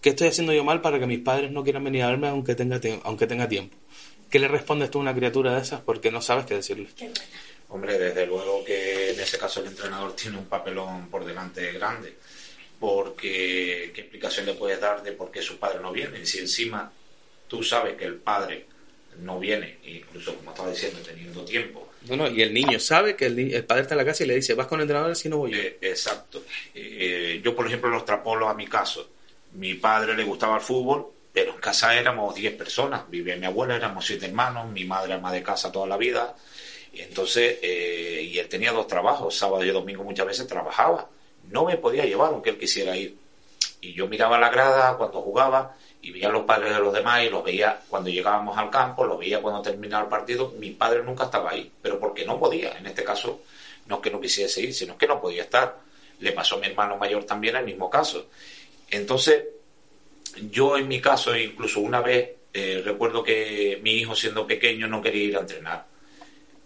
[0.01, 2.55] ¿Qué estoy haciendo yo mal para que mis padres no quieran venir a verme aunque
[2.55, 3.77] tenga, aunque tenga tiempo?
[4.31, 5.81] ¿Qué le respondes tú a una criatura de esas?
[5.81, 6.89] Porque no sabes qué decirle.
[7.69, 12.15] Hombre, desde luego que en ese caso el entrenador tiene un papelón por delante grande.
[12.79, 16.27] Porque, ¿qué explicación le puedes dar de por qué su padre no viene?
[16.27, 16.93] Si encima
[17.49, 18.67] tú sabes que el padre
[19.21, 21.89] no viene, incluso como estaba diciendo, teniendo tiempo.
[22.09, 24.55] No, y el niño sabe que el, padre está en la casa y le dice,
[24.55, 25.59] vas con el entrenador si no voy yo.
[25.59, 26.45] Eh, exacto.
[26.75, 29.16] Eh, yo, por ejemplo, los extrapolo a mi caso
[29.57, 33.09] mi padre le gustaba el fútbol, pero en casa éramos 10 personas.
[33.11, 36.35] Vivía mi abuela, éramos siete hermanos, mi madre ama de casa toda la vida.
[36.93, 41.09] Y entonces, eh, y él tenía dos trabajos, sábado y domingo muchas veces trabajaba.
[41.51, 43.17] No me podía llevar aunque él quisiera ir.
[43.81, 47.23] Y yo miraba la grada cuando jugaba y veía a los padres de los demás
[47.23, 50.55] y los veía cuando llegábamos al campo, los veía cuando terminaba el partido.
[50.59, 52.77] Mi padre nunca estaba ahí, pero porque no podía.
[52.79, 53.41] En este caso,
[53.87, 55.77] no es que no quisiese ir, sino que no podía estar.
[56.21, 58.27] Le pasó a mi hermano mayor también el mismo caso.
[58.91, 59.45] Entonces,
[60.51, 65.03] yo en mi caso, incluso una vez, eh, recuerdo que mi hijo siendo pequeño no
[65.03, 65.87] quería ir a entrenar,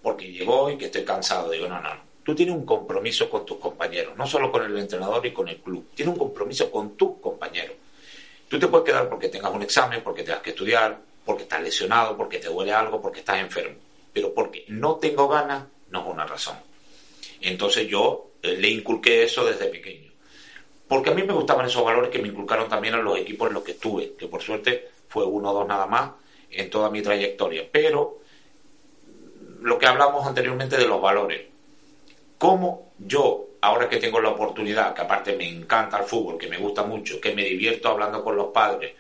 [0.02, 1.50] porque llegó y que estoy cansado.
[1.50, 1.90] Digo, no, no,
[2.24, 5.56] tú tienes un compromiso con tus compañeros, no solo con el entrenador y con el
[5.59, 7.76] club, tienes un compromiso con tus compañeros.
[8.48, 12.16] Tú te puedes quedar porque tengas un examen, porque tengas que estudiar, porque estás lesionado,
[12.16, 13.76] porque te duele algo, porque estás enfermo.
[14.12, 16.56] Pero porque no tengo ganas, no es una razón.
[17.40, 20.10] Entonces yo eh, le inculqué eso desde pequeño.
[20.90, 23.55] Porque a mí me gustaban esos valores que me inculcaron también en los equipos en
[23.55, 26.11] los que estuve, que por suerte fue uno o dos nada más
[26.50, 27.64] en toda mi trayectoria.
[27.70, 28.18] Pero
[29.61, 31.42] lo que hablamos anteriormente de los valores,
[32.37, 36.59] cómo yo, ahora que tengo la oportunidad, que aparte me encanta el fútbol, que me
[36.59, 38.94] gusta mucho, que me divierto hablando con los padres,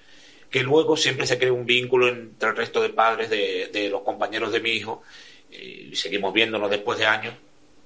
[0.48, 4.52] que luego siempre se crea un vínculo entre el resto de padres de, los compañeros
[4.52, 5.02] de mi hijo,
[5.50, 7.34] y seguimos viéndonos después de años.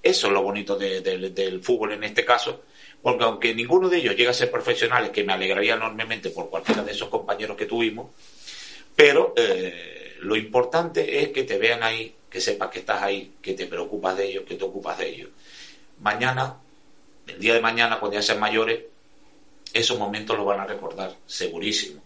[0.02, 2.64] Eso es lo bonito del fútbol en este caso,
[3.04, 6.82] porque aunque ninguno de ellos llega a ser profesionales, que me alegraría enormemente por cualquiera
[6.82, 8.10] de esos compañeros que tuvimos,
[8.96, 13.52] pero eh, lo importante es que te vean ahí, que sepas que estás ahí, que
[13.52, 15.28] te preocupas de ellos, que te ocupas de ellos.
[16.00, 16.56] Mañana,
[17.26, 18.80] el día de mañana, cuando ya sean mayores,
[19.74, 22.02] esos momentos los van a recordar, segurísimo.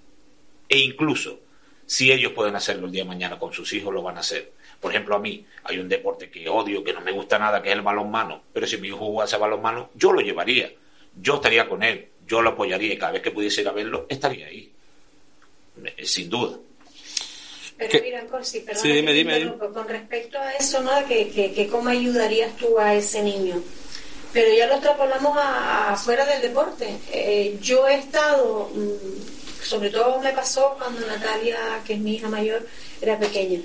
[0.69, 1.39] E incluso,
[1.87, 4.51] si ellos pueden hacerlo el día de mañana con sus hijos, lo van a hacer.
[4.81, 7.69] Por ejemplo, a mí hay un deporte que odio, que no me gusta nada, que
[7.69, 8.43] es el balonmano.
[8.53, 10.73] Pero si mi hijo jugase balonmano, yo lo llevaría.
[11.21, 14.07] Yo estaría con él, yo lo apoyaría y cada vez que pudiese ir a verlo,
[14.09, 14.73] estaría ahí.
[15.85, 16.59] Eh, sin duda.
[17.77, 20.91] Pero mira, Corsi, perdón, con respecto a eso, ¿no?
[21.07, 23.63] Que, que, cómo ayudarías tú a ese niño.
[24.33, 26.99] Pero ya lo extrapolamos afuera del deporte.
[27.13, 32.29] Eh, yo he estado, mm, sobre todo me pasó cuando Natalia, que es mi hija
[32.29, 32.67] mayor,
[33.01, 33.61] era pequeña.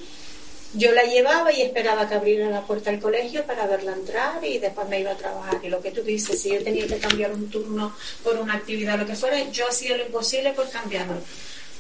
[0.74, 4.58] Yo la llevaba y esperaba que abriera la puerta del colegio para verla entrar y
[4.58, 5.60] después me iba a trabajar.
[5.64, 8.98] Y lo que tú dices, si yo tenía que cambiar un turno por una actividad
[8.98, 11.22] lo que fuera, yo hacía lo imposible por cambiarlo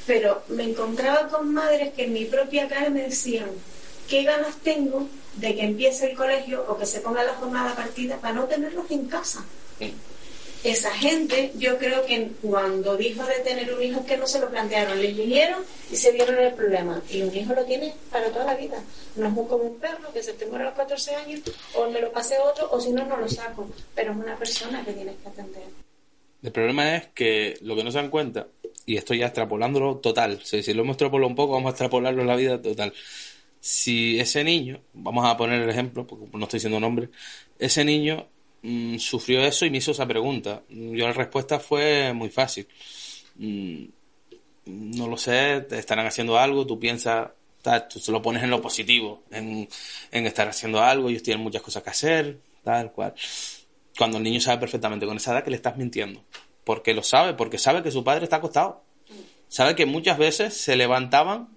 [0.05, 3.49] pero me encontraba con madres que en mi propia cara me decían,
[4.07, 8.17] ¿qué ganas tengo de que empiece el colegio o que se ponga la jornada partida
[8.17, 9.43] para no tenerlos en casa?
[10.63, 14.49] Esa gente, yo creo que cuando dijo de tener un hijo que no se lo
[14.49, 17.01] plantearon, le vinieron y se vieron el problema.
[17.09, 18.81] Y un hijo lo tiene para toda la vida.
[19.17, 21.41] No es como un perro que se te muere a los 14 años,
[21.75, 23.69] o me lo pase otro, o si no, no lo saco.
[23.93, 25.63] Pero es una persona que tienes que atender.
[26.41, 28.47] El problema es que lo que no se dan cuenta
[28.85, 32.27] y esto ya extrapolándolo total, si, lo hemos extrapolado un poco, vamos a extrapolarlo en
[32.27, 32.93] la vida total.
[33.59, 37.09] Si ese niño, vamos a poner el ejemplo, porque no estoy diciendo nombre,
[37.59, 38.27] ese niño
[38.99, 40.63] sufrió eso y me hizo esa pregunta.
[40.69, 42.67] Yo la respuesta fue muy fácil.
[43.35, 43.85] Mm,
[44.65, 47.29] no lo sé, te estarán haciendo algo, tú piensas,
[47.89, 49.67] tú se lo pones en lo positivo, en,
[50.11, 53.13] en estar haciendo algo, ellos tienen muchas cosas que hacer, tal cual.
[53.97, 56.23] Cuando el niño sabe perfectamente con esa edad que le estás mintiendo
[56.63, 58.83] porque lo sabe, porque sabe que su padre está acostado.
[59.47, 61.49] Sabe que muchas veces se levantaban,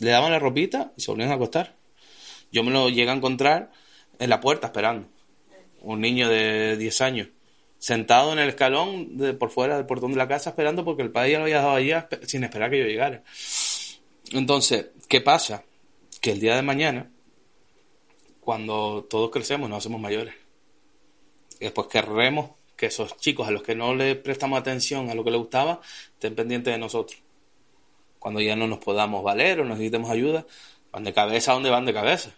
[0.00, 1.76] le daban la ropita y se volvían a acostar.
[2.50, 3.70] Yo me lo llegué a encontrar
[4.18, 5.08] en la puerta esperando.
[5.80, 7.28] Un niño de 10 años,
[7.78, 11.10] sentado en el escalón de, por fuera del portón de la casa esperando porque el
[11.10, 11.92] padre ya lo había dado allí
[12.26, 13.22] sin esperar que yo llegara.
[14.32, 15.64] Entonces, ¿qué pasa?
[16.20, 17.10] Que el día de mañana,
[18.40, 20.34] cuando todos crecemos, nos hacemos mayores.
[21.60, 25.24] Y después querremos que esos chicos a los que no le prestamos atención a lo
[25.24, 25.80] que les gustaba
[26.14, 27.20] estén pendientes de nosotros.
[28.18, 30.46] Cuando ya no nos podamos valer o necesitemos ayuda,
[30.92, 32.34] van de cabeza a donde van de cabeza.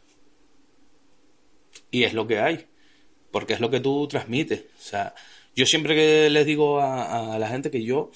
[1.90, 2.66] Y es lo que hay,
[3.30, 4.60] porque es lo que tú transmites.
[4.78, 5.14] O sea,
[5.54, 8.10] yo siempre que les digo a, la gente que yo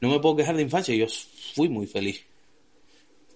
[0.00, 1.06] no me puedo quejar de infancia, yo
[1.54, 2.24] fui muy feliz.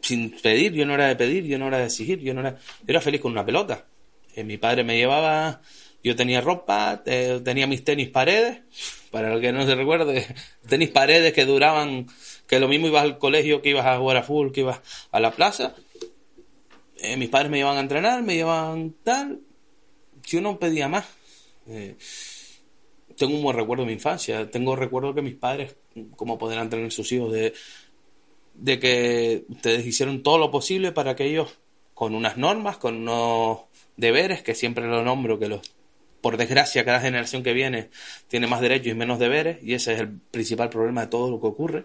[0.01, 2.59] Sin pedir, yo no era de pedir, yo no era de exigir, yo no era,
[2.59, 3.87] yo era feliz con una pelota.
[4.35, 5.63] Eh, mi padre me llevaba
[6.05, 8.61] yo tenía ropa, eh, tenía mis tenis paredes,
[9.11, 10.27] para el que no se recuerde,
[10.69, 12.07] tenis paredes que duraban,
[12.47, 15.19] que lo mismo ibas al colegio, que ibas a jugar a fútbol, que ibas a
[15.19, 15.75] la plaza.
[16.99, 19.41] Eh, mis padres me llevaban a entrenar, me llevaban tal.
[20.25, 21.07] Yo no pedía más.
[21.69, 21.97] Eh,
[23.17, 24.51] tengo un buen recuerdo de mi infancia.
[24.51, 25.77] Tengo recuerdo que mis padres,
[26.17, 27.53] como podrán tener sus hijos, de,
[28.79, 31.59] que ustedes hicieron todo lo posible para que ellos,
[31.95, 33.61] con unas normas, con unos
[33.97, 35.75] deberes, que siempre lo nombro, que los
[36.21, 37.91] por desgracia, cada generación que viene
[38.29, 41.39] tiene más derechos y menos deberes, y ese es el principal problema de todo lo
[41.39, 41.85] que ocurre.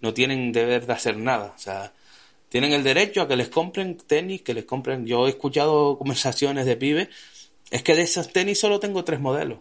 [0.00, 1.52] No tienen deber de hacer nada.
[1.54, 1.92] O sea,
[2.48, 5.06] tienen el derecho a que les compren tenis, que les compren.
[5.06, 7.08] Yo he escuchado conversaciones de pibes,
[7.70, 9.58] es que de esos tenis solo tengo tres modelos.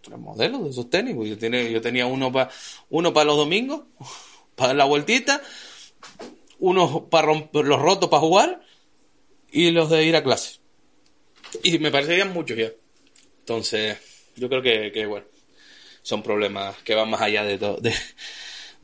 [0.00, 1.14] Tres modelos de esos tenis.
[1.14, 1.38] Pues yo,
[1.80, 2.50] tenía, uno para
[2.90, 3.82] uno para los domingos,
[4.54, 5.42] para la vueltita,
[6.58, 8.62] uno para romper los rotos para jugar
[9.50, 10.58] y los de ir a clase.
[11.62, 12.70] Y me parecerían muchos ya.
[13.40, 13.98] Entonces,
[14.36, 15.26] yo creo que, bueno,
[16.02, 17.80] son problemas que van más allá de todo.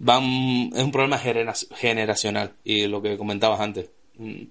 [0.00, 3.90] Van, es un problema generacional y lo que comentabas antes.
[4.14, 4.42] Mm,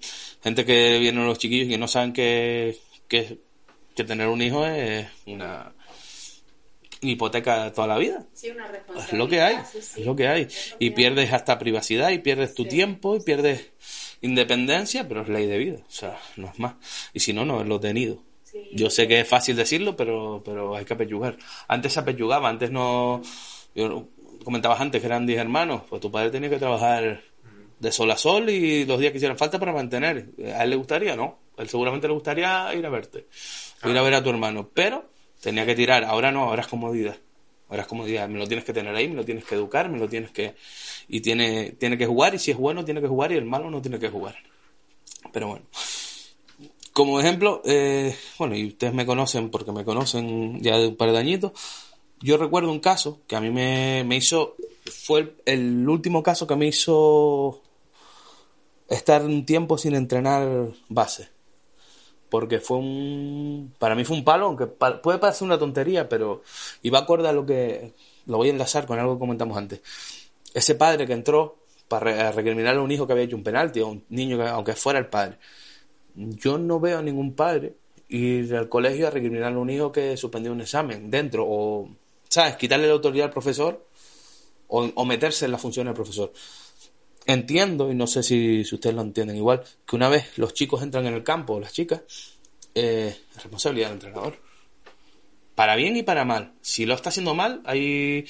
[0.42, 2.76] gente que viene los chiquillos y no saben que,
[3.08, 3.38] que
[3.98, 5.72] que tener un hijo es una
[7.00, 8.24] hipoteca toda la vida.
[8.32, 10.00] Sí, una Es lo que hay, sí, sí.
[10.00, 10.42] es lo que hay.
[10.42, 13.72] Es Y pierdes hasta privacidad y pierdes tu tiempo y pierdes
[14.20, 16.74] independencia, pero es ley de vida, o sea, no es más.
[17.12, 18.22] Y si no, no lo tenido.
[18.72, 21.36] Yo sé que es fácil decirlo, pero, pero hay que apellugar.
[21.66, 23.20] Antes se apellugaba, antes no...
[23.74, 24.08] Yo,
[24.44, 27.20] comentabas antes que eran 10 hermanos, pues tu padre tenía que trabajar
[27.78, 30.30] de sol a sol y los días que hicieran falta para mantener.
[30.54, 31.14] ¿A él le gustaría?
[31.14, 31.38] No.
[31.56, 33.26] A él seguramente le gustaría ir a verte,
[33.82, 35.08] o ir a ver a tu hermano, pero
[35.40, 36.04] tenía que tirar.
[36.04, 37.16] Ahora no, ahora es comodidad.
[37.68, 38.28] Ahora es comodidad.
[38.28, 40.54] Me lo tienes que tener ahí, me lo tienes que educar, me lo tienes que...
[41.08, 43.70] Y tiene, tiene que jugar, y si es bueno tiene que jugar, y el malo
[43.70, 44.36] no tiene que jugar.
[45.32, 45.66] Pero bueno.
[46.92, 51.12] Como ejemplo, eh, bueno, y ustedes me conocen porque me conocen ya de un par
[51.12, 51.52] de añitos,
[52.20, 54.56] yo recuerdo un caso que a mí me, me hizo,
[54.90, 57.62] fue el, el último caso que me hizo
[58.88, 61.28] estar un tiempo sin entrenar base.
[62.30, 66.42] Porque fue un, para mí fue un palo, aunque puede parecer una tontería, pero
[66.82, 67.94] iba acorde a lo que,
[68.26, 69.80] lo voy a enlazar con algo que comentamos antes.
[70.52, 71.56] Ese padre que entró
[71.88, 74.74] para recriminar a un hijo que había hecho un penalti, o un niño que, aunque
[74.74, 75.38] fuera el padre.
[76.14, 77.74] Yo no veo a ningún padre
[78.08, 81.88] ir al colegio a recriminar a un hijo que suspendió un examen dentro, o,
[82.28, 82.56] ¿sabes?
[82.56, 83.86] Quitarle la autoridad al profesor,
[84.68, 86.32] o, o meterse en la función del profesor.
[87.28, 90.82] Entiendo, y no sé si, si ustedes lo entienden igual, que una vez los chicos
[90.82, 92.00] entran en el campo, las chicas,
[92.74, 94.38] eh, es responsabilidad del entrenador.
[95.54, 96.54] Para bien y para mal.
[96.62, 98.24] Si lo está haciendo mal, ahí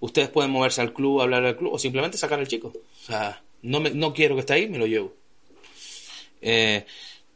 [0.00, 2.74] ustedes pueden moverse al club, hablar al club, o simplemente sacar al chico.
[2.74, 5.14] O sea, no, me, no quiero que esté ahí, me lo llevo.
[6.42, 6.84] Eh,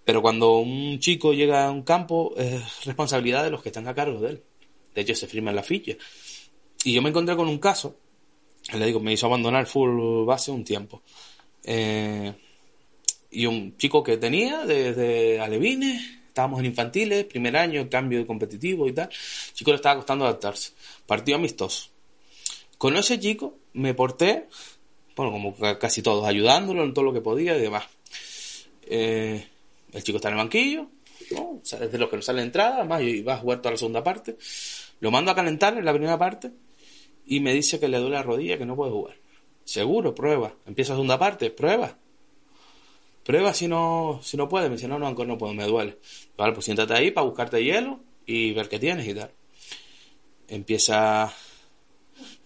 [0.05, 3.94] pero cuando un chico llega a un campo, es responsabilidad de los que están a
[3.94, 4.42] cargo de él.
[4.94, 5.96] De hecho, se firma en la ficha.
[6.85, 7.96] Y yo me encontré con un caso,
[8.72, 11.02] le digo, me hizo abandonar full base un tiempo.
[11.64, 12.33] Eh,
[13.31, 18.88] y un chico que tenía desde alevines, estábamos en infantiles, primer año, cambio de competitivo
[18.88, 19.09] y tal.
[19.52, 20.72] Chico le estaba costando adaptarse.
[21.07, 21.88] Partido amistoso.
[22.79, 24.48] Con ese chico me porté,
[25.16, 27.85] bueno, como ca- casi todos, ayudándolo en todo lo que podía y demás.
[28.83, 29.46] Eh,
[29.92, 30.87] el chico está en el banquillo,
[31.33, 31.61] ¿no?
[31.64, 33.79] Es de los que no sale de entrada, además y va a jugar toda la
[33.79, 34.37] segunda parte.
[35.00, 36.50] Lo mando a calentar en la primera parte
[37.26, 39.16] y me dice que le duele la rodilla, que no puede jugar.
[39.64, 40.54] Seguro, prueba.
[40.66, 41.98] Empieza la segunda parte, prueba.
[43.24, 44.68] Prueba si no, si no puede.
[44.68, 45.98] Me dice, no, no, Ancor, no puedo, me duele.
[46.36, 49.32] Vale, pues siéntate ahí para buscarte hielo y ver qué tienes y tal.
[50.48, 51.32] Empieza.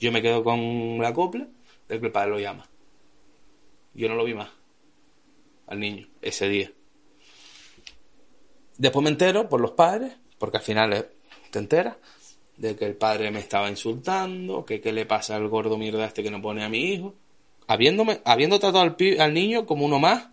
[0.00, 1.46] Yo me quedo con la copla
[1.90, 2.68] el padre lo llama.
[3.94, 4.50] Yo no lo vi más.
[5.66, 6.72] Al niño, ese día.
[8.78, 11.08] Después me entero por los padres, porque al final eh,
[11.50, 11.96] te enteras,
[12.61, 16.23] de que el padre me estaba insultando, que qué le pasa al gordo mierda este
[16.23, 17.14] que no pone a mi hijo.
[17.66, 20.29] Habiéndome, habiendo tratado al, al niño como uno más,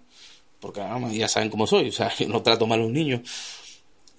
[0.60, 3.22] porque vamos, ya saben cómo soy, o sea, no trato mal a los niños.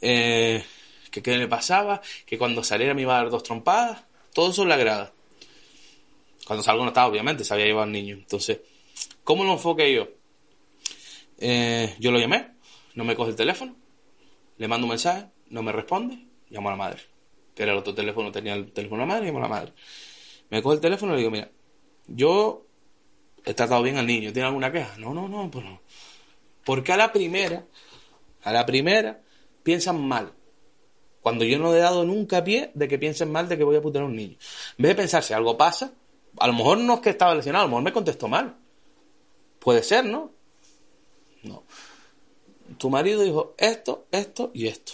[0.01, 0.65] Eh,
[1.11, 4.63] que qué le pasaba, que cuando saliera me iba a dar dos trompadas, todo eso
[4.63, 5.13] en la.
[6.47, 8.15] Cuando salgo no estaba, obviamente, se había llevado al niño.
[8.15, 8.61] Entonces,
[9.23, 10.09] ¿cómo lo enfoqué yo?
[11.37, 12.53] Eh, yo lo llamé,
[12.95, 13.77] no me coge el teléfono,
[14.57, 17.18] le mando un mensaje, no me responde, llamo a la madre.
[17.59, 19.73] Que era el otro teléfono, tenía el teléfono de la madre, a la madre.
[20.49, 21.51] Me coge el teléfono y le digo, mira,
[22.07, 22.65] yo
[23.45, 24.97] he tratado bien al niño, ¿tiene alguna queja?
[24.97, 25.81] No, no, no, pues no.
[26.65, 27.67] Porque a la primera,
[28.45, 29.23] a la primera,
[29.65, 30.35] piensan mal.
[31.21, 33.83] Cuando yo no he dado nunca pie de que piensen mal de que voy a
[33.83, 34.37] putear a un niño.
[34.79, 35.93] En vez de pensar si algo pasa,
[36.39, 38.57] a lo mejor no es que estaba lesionado, a lo mejor me contestó mal.
[39.59, 40.31] Puede ser, ¿no?
[41.43, 41.65] No.
[42.79, 44.93] Tu marido dijo esto, esto y esto.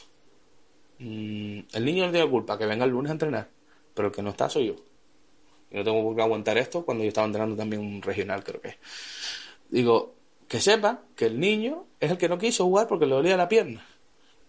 [1.04, 3.50] Mm, el niño no tiene culpa, que venga el lunes a entrenar,
[3.92, 4.76] pero el que no está soy yo.
[5.70, 8.62] Yo no tengo por qué aguantar esto cuando yo estaba entrenando también un regional, creo
[8.62, 8.78] que.
[9.68, 10.14] Digo,
[10.48, 13.50] que sepa que el niño es el que no quiso jugar porque le dolía la
[13.50, 13.84] pierna.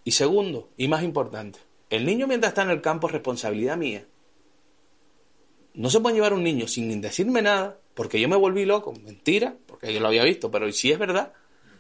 [0.06, 4.06] Y segundo, y más importante, el niño mientras está en el campo es responsabilidad mía.
[5.74, 8.94] No se puede llevar un niño sin decirme nada, porque yo me volví loco.
[9.04, 11.34] Mentira, porque yo lo había visto, pero si es verdad,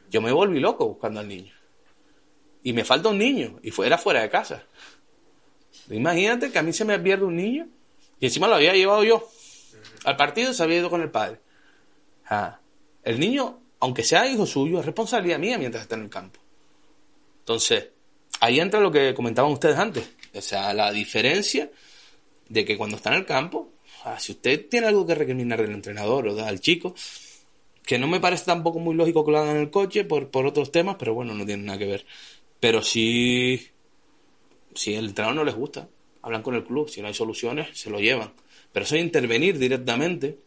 [0.09, 1.53] yo me volví loco buscando al niño.
[2.65, 4.63] Y me falta un niño, y fuera fuera de casa.
[5.91, 7.67] Imagínate que a mí se me pierde un niño,
[8.19, 9.29] y encima lo había llevado yo.
[10.03, 11.39] Al partido se había ido con el padre.
[12.27, 12.59] Ah,
[13.03, 16.39] el niño, aunque sea hijo suyo, es responsabilidad mía mientras está en el campo.
[17.41, 17.89] Entonces,
[18.39, 20.09] ahí entra lo que comentaban ustedes antes.
[20.33, 21.69] O sea, la diferencia
[22.49, 23.73] de que cuando está en el campo,
[24.05, 26.95] ah, si usted tiene algo que recriminar del entrenador o del chico,
[27.85, 30.47] que no me parece tampoco muy lógico que lo hagan en el coche por, por
[30.47, 32.05] otros temas, pero bueno, no tiene nada que ver.
[32.59, 33.69] Pero si,
[34.73, 35.87] si el entrenador no les gusta,
[36.21, 38.33] hablan con el club, si no hay soluciones, se lo llevan.
[38.71, 40.39] Pero eso de intervenir directamente,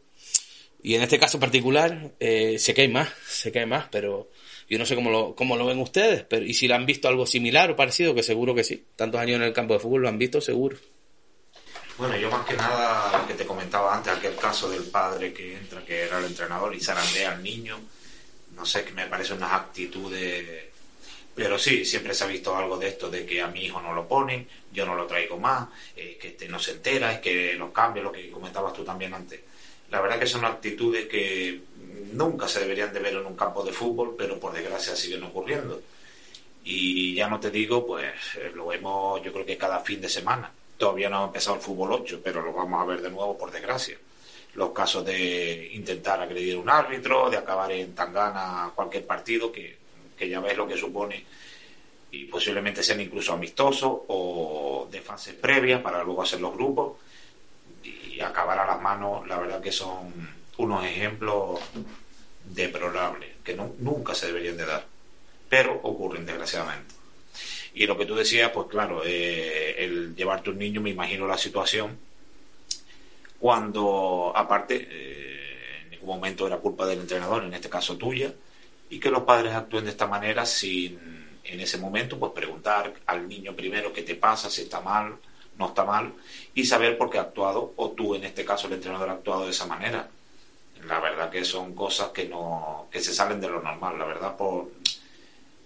[0.82, 4.30] Y en este caso particular, eh, sé que hay más, sé que hay más, pero
[4.68, 7.08] yo no sé cómo lo, cómo lo ven ustedes, pero y si lo han visto
[7.08, 8.84] algo similar o parecido, que seguro que sí.
[8.94, 10.76] Tantos años en el campo de fútbol lo han visto, seguro.
[11.96, 15.84] Bueno, yo más que nada que te comentaba antes, aquel caso del padre que entra,
[15.84, 17.80] que era el entrenador y zarandea al niño,
[18.54, 20.67] no sé, que me parece unas actitudes...
[21.38, 23.94] Pero sí, siempre se ha visto algo de esto, de que a mi hijo no
[23.94, 27.54] lo ponen, yo no lo traigo más, eh, que este no se entera, es que
[27.54, 29.38] los cambios, lo que comentabas tú también antes.
[29.88, 31.60] La verdad que son actitudes que
[32.12, 35.80] nunca se deberían de ver en un campo de fútbol, pero por desgracia siguen ocurriendo.
[36.64, 40.08] Y ya no te digo, pues eh, lo vemos yo creo que cada fin de
[40.08, 40.50] semana.
[40.76, 43.52] Todavía no ha empezado el fútbol 8, pero lo vamos a ver de nuevo por
[43.52, 43.96] desgracia.
[44.54, 49.77] Los casos de intentar agredir a un árbitro, de acabar en tangana cualquier partido, que,
[50.18, 51.24] que ya ves lo que supone,
[52.10, 56.96] y posiblemente sean incluso amistosos o de fases previas para luego hacer los grupos
[57.84, 60.12] y acabar a las manos, la verdad que son
[60.56, 61.60] unos ejemplos
[62.44, 64.86] deplorables que nunca se deberían de dar,
[65.48, 66.94] pero ocurren desgraciadamente.
[67.74, 71.38] Y lo que tú decías, pues claro, eh, el llevarte un niño, me imagino la
[71.38, 71.96] situación
[73.38, 78.32] cuando, aparte, eh, en ningún momento era culpa del entrenador, en este caso tuya,
[78.90, 80.98] y que los padres actúen de esta manera sin,
[81.44, 85.16] en ese momento, pues preguntar al niño primero qué te pasa, si está mal,
[85.56, 86.12] no está mal,
[86.54, 89.44] y saber por qué ha actuado, o tú, en este caso, el entrenador ha actuado
[89.44, 90.08] de esa manera.
[90.86, 94.36] La verdad que son cosas que no, que se salen de lo normal, la verdad,
[94.36, 94.70] por,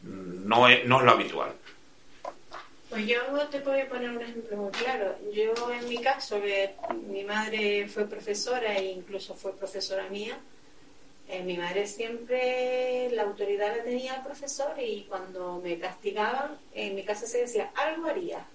[0.02, 1.52] no es, no es lo habitual.
[2.88, 5.16] Pues yo te puedo poner un ejemplo muy claro.
[5.32, 6.74] Yo en mi caso, que
[7.08, 10.38] mi madre fue profesora e incluso fue profesora mía,
[11.32, 16.94] eh, mi madre siempre la autoridad la tenía el profesor y cuando me castigaban, en
[16.94, 18.46] mi casa se decía, algo haría.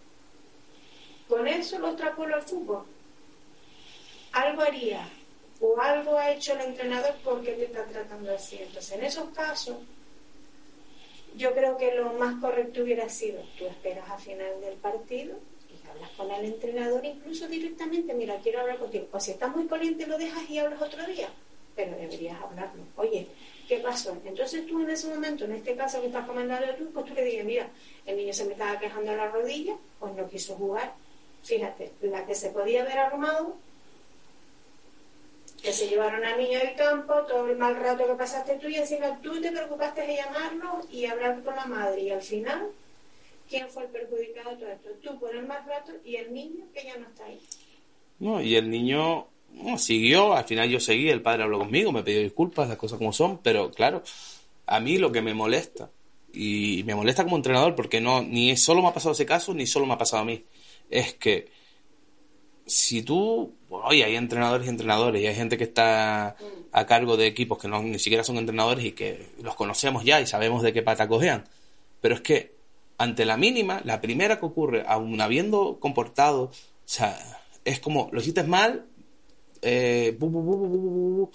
[1.27, 2.85] Con eso lo extrapolo al fútbol.
[4.31, 5.09] Algo haría
[5.59, 8.59] o algo ha hecho el entrenador porque te está tratando así.
[8.61, 9.77] Entonces, en esos casos,
[11.35, 15.35] yo creo que lo más correcto hubiera sido, tú esperas a final del partido
[15.67, 19.07] y hablas con el entrenador, incluso directamente, mira, quiero hablar contigo.
[19.11, 21.29] O si estás muy caliente, lo dejas y hablas otro día,
[21.77, 22.83] pero deberías hablarlo.
[22.95, 23.27] Oye,
[23.67, 24.17] ¿qué pasó?
[24.25, 27.23] Entonces tú en ese momento, en este caso que estás comentando tú, pues tú le
[27.23, 27.69] digas, mira,
[28.05, 30.93] el niño se me estaba quejando de la rodilla, pues no quiso jugar.
[31.43, 33.55] Fíjate, la que se podía haber armado
[35.61, 38.75] que se llevaron al niño del campo, todo el mal rato que pasaste tú y
[38.75, 42.69] encima tú te preocupaste de llamarlo y hablar con la madre y al final,
[43.49, 44.89] ¿quién fue el perjudicado de todo esto?
[45.03, 47.39] Tú por el mal rato y el niño que ya no está ahí.
[48.19, 49.27] No, y el niño
[49.77, 53.13] siguió, al final yo seguí, el padre habló conmigo, me pidió disculpas, las cosas como
[53.13, 54.03] son, pero claro,
[54.65, 55.89] a mí lo que me molesta,
[56.33, 59.65] y me molesta como entrenador, porque no, ni solo me ha pasado ese caso, ni
[59.65, 60.43] solo me ha pasado a mí,
[60.89, 61.49] es que
[62.67, 66.35] si tú, oye, hay entrenadores y entrenadores, y hay gente que está
[66.71, 70.19] a cargo de equipos que no, ni siquiera son entrenadores y que los conocemos ya
[70.19, 71.45] y sabemos de qué pata cojean.
[72.01, 72.55] Pero es que,
[72.97, 76.51] ante la mínima, la primera que ocurre, aún habiendo comportado, o
[76.85, 77.17] sea,
[77.63, 78.85] es como, lo hiciste mal,
[79.61, 81.31] eh, bu, bu,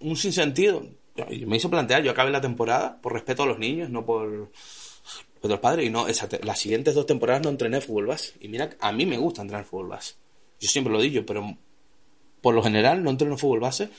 [0.00, 0.86] un sinsentido.
[1.46, 4.50] Me hizo plantear, yo acabé la temporada por respeto a los niños, no por
[5.42, 8.34] los padres y no, esa, las siguientes dos temporadas no entrené fútbol base.
[8.40, 10.14] Y mira, a mí me gusta entrenar fútbol base.
[10.60, 11.56] Yo siempre lo digo, pero
[12.40, 13.90] por lo general no entreno fútbol base.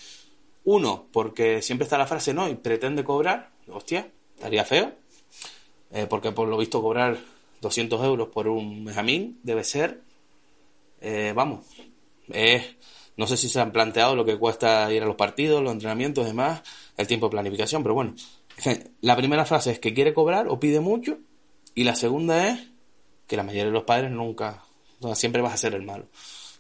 [0.65, 3.51] Uno, porque siempre está la frase no y pretende cobrar.
[3.67, 4.93] Hostia, estaría feo.
[5.91, 7.17] Eh, porque por lo visto cobrar
[7.61, 10.01] 200 euros por un Benjamín debe ser,
[11.01, 11.65] eh, vamos,
[13.17, 16.25] no sé si se han planteado lo que cuesta ir a los partidos, los entrenamientos,
[16.25, 16.61] demás,
[16.97, 18.15] el tiempo de planificación, pero bueno,
[19.01, 21.17] la primera frase es que quiere cobrar o pide mucho
[21.75, 22.69] y la segunda es
[23.27, 24.63] que la mayoría de los padres nunca,
[25.13, 26.07] siempre vas a ser el malo.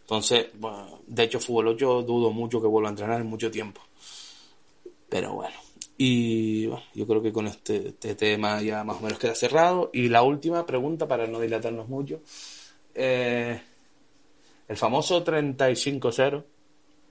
[0.01, 3.81] Entonces, bueno, de hecho, fútbol yo dudo mucho que vuelva a entrenar en mucho tiempo.
[5.07, 5.55] Pero bueno,
[5.97, 9.89] y bueno, yo creo que con este, este, tema ya más o menos queda cerrado.
[9.91, 12.21] Y la última pregunta, para no dilatarnos mucho,
[12.95, 13.61] eh,
[14.69, 16.43] el famoso 35-0,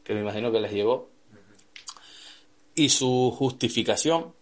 [0.02, 1.11] que me imagino que les llegó,
[2.74, 4.32] y su justificación.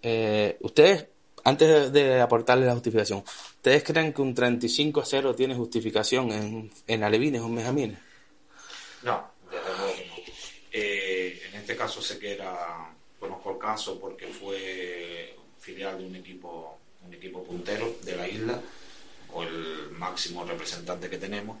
[0.00, 1.08] Eh, ustedes
[1.44, 3.24] antes de, aportarle la justificación,
[3.56, 7.98] ¿ustedes creen que un 35 a 0 tiene justificación en, en alevines o en mejamines?
[9.02, 10.22] No, desde luego no.
[10.70, 16.16] Eh, en este caso sé que era, conozco el caso porque fue filial de un
[16.16, 18.60] equipo, un equipo puntero de la isla,
[19.32, 21.58] o el máximo representante que tenemos,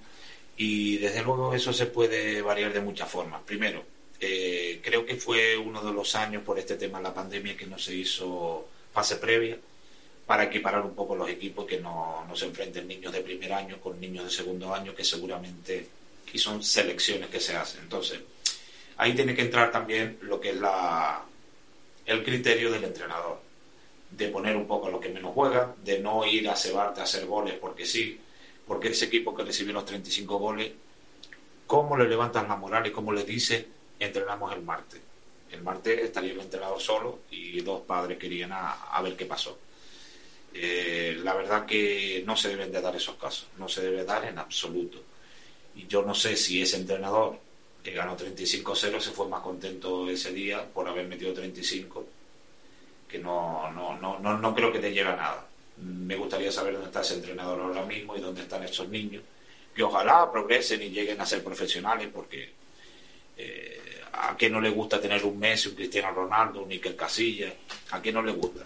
[0.56, 3.42] y desde luego eso se puede variar de muchas formas.
[3.42, 3.84] Primero,
[4.20, 7.66] eh, creo que fue uno de los años por este tema de la pandemia que
[7.66, 9.58] no se hizo fase previa
[10.26, 13.80] para equiparar un poco los equipos que no, no se enfrenten niños de primer año
[13.80, 15.88] con niños de segundo año que seguramente
[16.38, 17.82] son selecciones que se hacen.
[17.82, 18.20] Entonces,
[18.96, 21.24] ahí tiene que entrar también lo que es la,
[22.06, 23.40] el criterio del entrenador,
[24.10, 27.04] de poner un poco a los que menos juegan, de no ir a cebarte a
[27.04, 28.18] hacer goles porque sí,
[28.72, 30.72] porque ese equipo que recibió los 35 goles,
[31.66, 33.68] ¿cómo le levantan la moral y cómo le dice
[33.98, 34.98] entrenamos el martes?
[35.50, 39.58] El martes estaría el entrenador solo y dos padres querían a, ver qué pasó.
[40.54, 44.24] Eh, la verdad que no se deben de dar esos casos, no se debe dar
[44.24, 45.02] en absoluto.
[45.74, 47.38] Y yo no sé si ese entrenador
[47.84, 52.06] que ganó 35-0 se fue más contento ese día por haber metido 35,
[53.06, 55.51] que no, no, no, no, no creo que te lleve a nada.
[55.78, 59.22] Me gustaría saber dónde está ese entrenador ahora mismo y dónde están esos niños,
[59.74, 62.50] que ojalá progresen y lleguen a ser profesionales, porque
[63.36, 63.80] eh,
[64.12, 67.52] a qué no le gusta tener un Messi, un Cristiano Ronaldo, un Iker Casillas,
[67.90, 68.64] a qué no le gusta.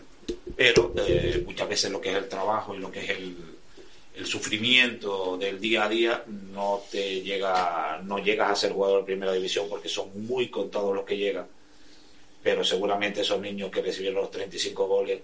[0.57, 3.37] Pero eh, muchas veces lo que es el trabajo y lo que es el,
[4.17, 9.07] el sufrimiento del día a día no te llega, no llegas a ser jugador de
[9.07, 11.47] primera división porque son muy contados los que llegan.
[12.43, 15.21] Pero seguramente esos niños que recibieron los 35 goles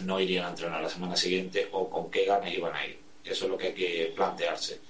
[0.00, 2.98] no irían a entrenar la semana siguiente o con qué ganas iban a ir.
[3.24, 4.80] Eso es lo que hay que plantearse.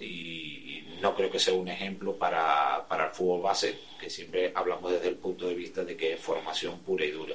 [0.00, 4.92] Y no creo que sea un ejemplo para, para el fútbol base, que siempre hablamos
[4.92, 7.34] desde el punto de vista de que es formación pura y dura.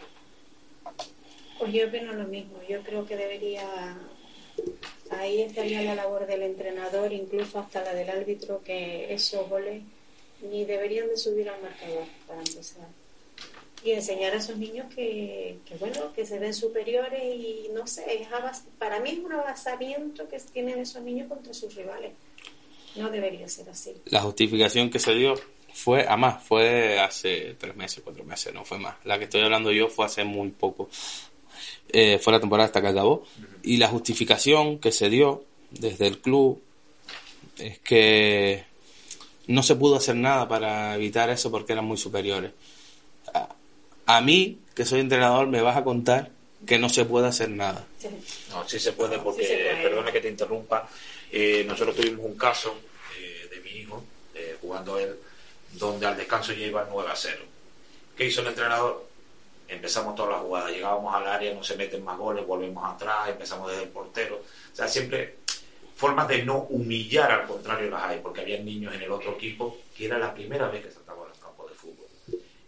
[1.59, 2.59] Pues yo opino lo mismo.
[2.67, 3.97] Yo creo que debería
[5.09, 9.83] Ahí estaría la labor del entrenador, incluso hasta la del árbitro, que esos goles
[10.41, 12.87] ni deberían de subir al marcador para empezar.
[13.83, 18.27] Y enseñar a esos niños que, bueno, que se ven superiores y no sé, es
[18.79, 22.11] para mí es un abasamiento que tienen esos niños contra sus rivales.
[22.95, 23.93] No debería ser así.
[24.05, 25.35] La justificación que se dio
[25.73, 28.95] fue, además, fue hace tres meses, cuatro meses, no fue más.
[29.05, 30.89] La que estoy hablando yo fue hace muy poco.
[31.89, 33.23] Eh, fue la temporada hasta que acabó.
[33.61, 36.61] Y la justificación que se dio desde el club
[37.59, 38.65] es que
[39.47, 42.51] no se pudo hacer nada para evitar eso porque eran muy superiores.
[44.07, 46.31] A, mí, que soy entrenador, me vas a contar
[46.65, 47.85] que no se puede hacer nada.
[48.49, 50.89] No, sí se puede porque, perdona que te interrumpa,
[51.31, 52.75] eh, nosotros tuvimos un caso
[53.19, 54.03] eh, de mi hijo,
[54.61, 55.15] jugando él,
[55.73, 57.37] donde al descanso ya iba 9 a 0.
[58.17, 59.07] ¿Qué hizo el entrenador?
[59.67, 63.69] empezamos toda la jugada, llegábamos al área, no se meten más goles, volvemos atrás, empezamos
[63.69, 64.37] desde el portero.
[64.37, 65.37] O sea, siempre
[65.95, 69.77] formas de no humillar, al contrario las hay, porque había niños en el otro equipo
[69.95, 72.07] que era la primera vez que saltaban al campo de fútbol.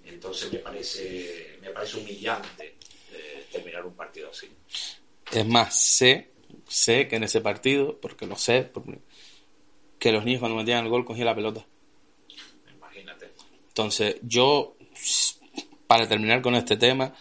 [0.09, 2.75] Entonces me parece, me parece humillante
[3.11, 4.47] eh, terminar un partido así.
[5.31, 6.31] Es más, sé,
[6.67, 8.71] sé que en ese partido, porque lo sé,
[9.99, 11.65] que los niños cuando metían el gol cogían la pelota.
[12.75, 13.31] Imagínate.
[13.67, 14.75] Entonces, yo
[15.87, 17.13] para terminar con este tema,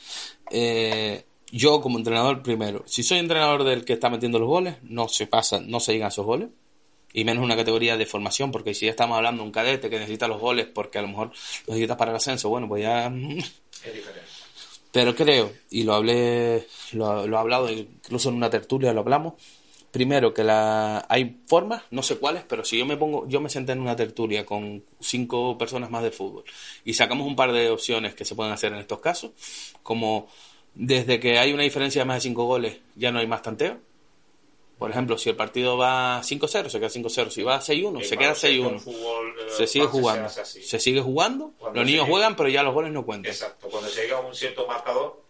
[0.50, 5.08] eh, yo como entrenador primero, si soy entrenador del que está metiendo los goles, no
[5.08, 6.50] se pasa, no se llegan esos goles,
[7.12, 9.98] y menos una categoría de formación, porque si ya estamos hablando de un cadete que
[9.98, 13.06] necesita los goles porque a lo mejor los necesitas para el ascenso, bueno, pues ya...
[13.06, 14.28] Es diferente.
[14.90, 19.34] Pero creo, y lo hablé, lo, lo he hablado incluso en una tertulia, lo hablamos,
[19.90, 23.48] primero que la hay formas, no sé cuáles, pero si yo me pongo, yo me
[23.48, 26.44] senté en una tertulia con cinco personas más de fútbol
[26.84, 29.32] y sacamos un par de opciones que se pueden hacer en estos casos,
[29.82, 30.28] como
[30.74, 33.78] desde que hay una diferencia de más de cinco goles ya no hay más tanteo.
[34.78, 37.30] Por ejemplo, si el partido va 5-0, se queda 5-0.
[37.30, 38.76] Si va 6-1, se queda 6-1.
[38.76, 40.28] Eh, se sigue jugando.
[40.28, 41.52] Se, sigue jugando.
[41.74, 43.32] los niños juegan, pero ya los goles no cuentan.
[43.32, 43.68] Exacto.
[43.68, 45.20] Cuando se llega a un cierto marcador,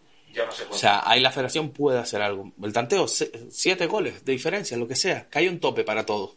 [0.69, 2.51] o sea, ahí la federación puede hacer algo.
[2.61, 6.35] El tanteo, siete goles de diferencia, lo que sea, que haya un tope para todo.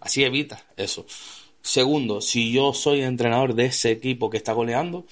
[0.00, 1.04] Así evita eso.
[1.60, 5.06] Segundo, si yo soy entrenador de ese equipo que está goleando,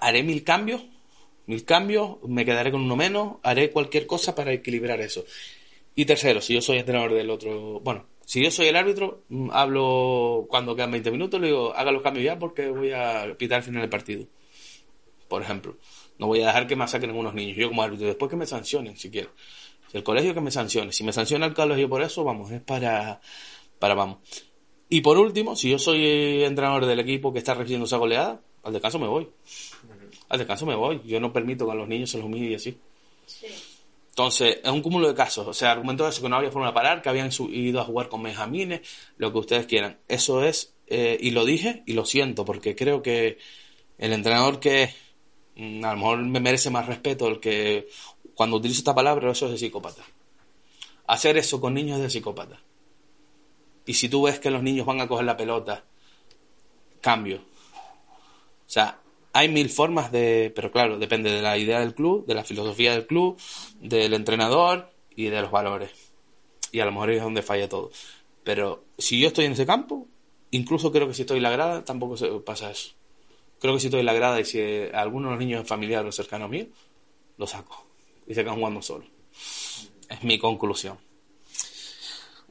[0.00, 0.82] haré mil cambios,
[1.46, 5.24] mil cambios, me quedaré con uno menos, haré cualquier cosa para equilibrar eso.
[5.94, 9.50] Y tercero, si yo soy entrenador del otro, bueno, si yo soy el árbitro, mm,
[9.52, 13.58] hablo cuando quedan 20 minutos, le digo, haga los cambios ya porque voy a pitar
[13.58, 14.26] al final del partido.
[15.28, 15.76] Por ejemplo.
[16.18, 17.56] No voy a dejar que me saquen unos niños.
[17.56, 19.30] Yo como árbitro, después que me sancionen, si quiero.
[19.92, 20.92] El colegio que me sancione.
[20.92, 23.20] Si me sanciona el colegio por eso, vamos, es para,
[23.78, 24.18] para, vamos.
[24.88, 28.72] Y por último, si yo soy entrenador del equipo que está recibiendo esa goleada, al
[28.72, 29.28] descanso me voy.
[30.28, 31.00] Al descanso me voy.
[31.04, 32.78] Yo no permito que a los niños se los humille así.
[34.12, 35.46] Entonces, es un cúmulo de casos.
[35.46, 37.84] O sea, argumento de eso que no había forma de parar, que habían ido a
[37.84, 38.80] jugar con benjamines,
[39.16, 39.98] lo que ustedes quieran.
[40.08, 43.38] Eso es, eh, y lo dije y lo siento, porque creo que
[43.98, 44.90] el entrenador que
[45.56, 47.88] Mm, a lo mejor me merece más respeto el que
[48.34, 50.02] cuando utilizo esta palabra eso es de psicópata.
[51.06, 52.60] Hacer eso con niños es de psicópata.
[53.84, 55.84] Y si tú ves que los niños van a coger la pelota,
[57.00, 57.38] cambio.
[57.38, 59.00] O sea,
[59.32, 62.92] hay mil formas de, pero claro, depende de la idea del club, de la filosofía
[62.92, 63.40] del club,
[63.80, 65.90] del entrenador y de los valores.
[66.70, 67.90] Y a lo mejor es donde falla todo.
[68.44, 70.08] Pero si yo estoy en ese campo,
[70.50, 72.92] incluso creo que si estoy en la grada tampoco se pasa eso.
[73.58, 74.60] Creo que si estoy en la grada y si
[74.92, 76.68] alguno de los niños es familiar o cercano a mí,
[77.36, 77.86] lo saco
[78.26, 79.04] y se quedan jugando solo.
[80.08, 80.98] Es mi conclusión.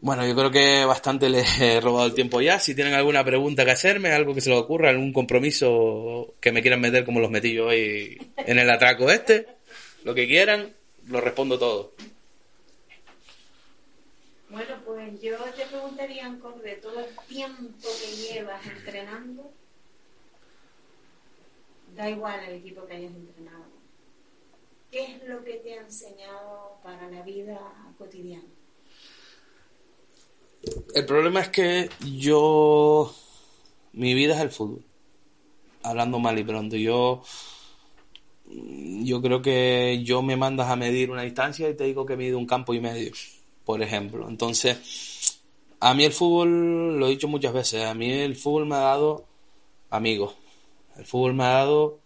[0.03, 2.57] Bueno, yo creo que bastante les he robado el tiempo ya.
[2.57, 6.63] Si tienen alguna pregunta que hacerme, algo que se les ocurra, algún compromiso que me
[6.63, 9.45] quieran meter como los metí yo hoy en el atraco este,
[10.03, 10.73] lo que quieran,
[11.07, 11.93] lo respondo todo.
[14.49, 19.51] Bueno, pues yo te preguntaría, Ancor, de todo el tiempo que llevas entrenando,
[21.95, 23.65] da igual el equipo que hayas entrenado,
[24.89, 27.59] ¿qué es lo que te ha enseñado para la vida
[27.99, 28.49] cotidiana?
[30.93, 33.13] El problema es que yo.
[33.93, 34.83] Mi vida es el fútbol.
[35.83, 36.75] Hablando mal y pronto.
[36.75, 37.23] Yo.
[39.03, 42.37] Yo creo que yo me mandas a medir una distancia y te digo que mido
[42.37, 43.11] un campo y medio,
[43.63, 44.27] por ejemplo.
[44.27, 45.39] Entonces,
[45.79, 48.79] a mí el fútbol, lo he dicho muchas veces, a mí el fútbol me ha
[48.79, 49.25] dado
[49.89, 50.35] amigos.
[50.97, 51.99] El fútbol me ha dado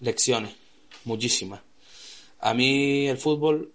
[0.00, 0.54] lecciones,
[1.04, 1.60] muchísimas.
[2.40, 3.72] A mí el fútbol,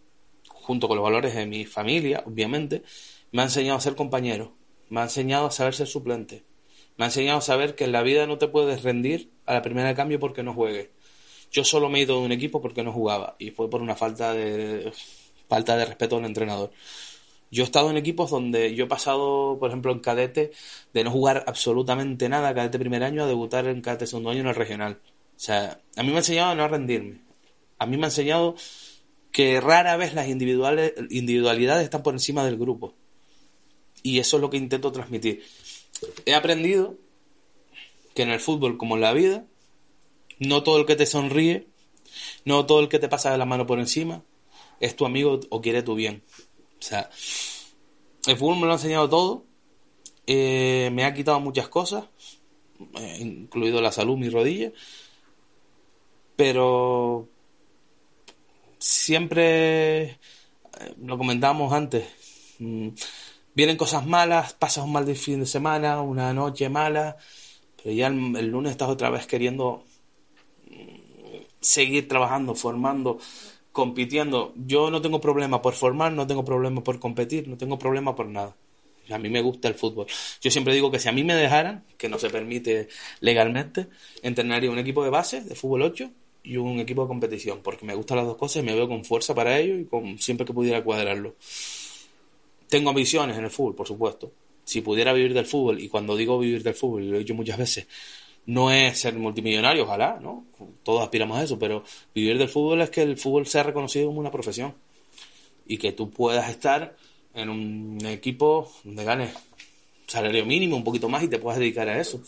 [0.48, 2.84] junto con los valores de mi familia, obviamente,
[3.32, 4.54] me ha enseñado a ser compañero,
[4.90, 6.44] me ha enseñado a saber ser suplente,
[6.98, 9.62] me ha enseñado a saber que en la vida no te puedes rendir a la
[9.62, 10.90] primera de cambio porque no juegues.
[11.52, 13.96] Yo solo me he ido de un equipo porque no jugaba y fue por una
[13.96, 14.92] falta de
[15.50, 16.72] falta de respeto al entrenador.
[17.52, 20.52] Yo he estado en equipos donde yo he pasado, por ejemplo, en cadete,
[20.94, 24.48] de no jugar absolutamente nada, cadete primer año, a debutar en cadete segundo año en
[24.48, 25.02] el regional.
[25.36, 27.20] O sea, a mí me ha enseñado a no rendirme.
[27.78, 28.56] A mí me ha enseñado
[29.32, 32.94] que rara vez las individuales, individualidades están por encima del grupo.
[34.04, 35.44] Y eso es lo que intento transmitir.
[36.26, 36.96] He aprendido
[38.16, 39.46] que en el fútbol, como en la vida,
[40.40, 41.68] no todo el que te sonríe,
[42.46, 44.24] no todo el que te pasa de la mano por encima,
[44.80, 46.24] es tu amigo o quiere tu bien.
[46.80, 47.10] O sea,
[48.28, 49.46] el fútbol me lo ha enseñado todo,
[50.28, 52.06] eh, me ha quitado muchas cosas,
[52.96, 54.72] eh, incluido la salud, mi rodilla,
[56.36, 57.30] pero
[58.80, 60.18] siempre, eh,
[61.04, 62.08] lo comentábamos antes,
[62.60, 62.90] mm,
[63.54, 67.18] vienen cosas malas, pasas un mal fin de semana, una noche mala,
[67.82, 69.84] pero ya el, lunes estás otra vez queriendo
[70.70, 73.20] mm, seguir trabajando, formando,
[73.72, 74.54] compitiendo.
[74.56, 78.28] Yo no tengo problema por formar, no tengo problema por competir, no tengo problema por
[78.28, 78.56] nada.
[79.10, 80.08] A mí me gusta el fútbol.
[80.42, 82.88] Yo siempre digo que si a mí me dejaran, que no se permite
[83.20, 83.88] legalmente,
[84.22, 86.10] entrenaría un equipo de base de fútbol 8
[86.44, 89.04] y un equipo de competición, porque me gustan las dos cosas y me veo con
[89.04, 91.36] fuerza para ello y con siempre que pudiera cuadrarlo.
[92.72, 94.32] Tengo ambiciones en el fútbol, por supuesto.
[94.64, 97.58] Si pudiera vivir del fútbol, y cuando digo vivir del fútbol, lo he dicho muchas
[97.58, 97.86] veces,
[98.46, 100.46] no es ser multimillonario, ojalá, ¿no?
[100.82, 101.84] Todos aspiramos a eso, pero
[102.16, 104.74] vivir del fútbol es que el fútbol sea reconocido como una profesión
[105.66, 106.96] y que tú puedas estar
[107.34, 109.34] en un equipo donde ganes
[110.08, 112.22] salario mínimo, un poquito más y te puedas dedicar a eso.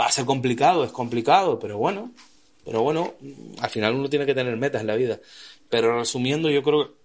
[0.00, 2.12] Va a ser complicado, es complicado, pero bueno,
[2.64, 3.12] pero bueno,
[3.58, 5.20] al final uno tiene que tener metas en la vida.
[5.68, 7.03] Pero resumiendo, yo creo que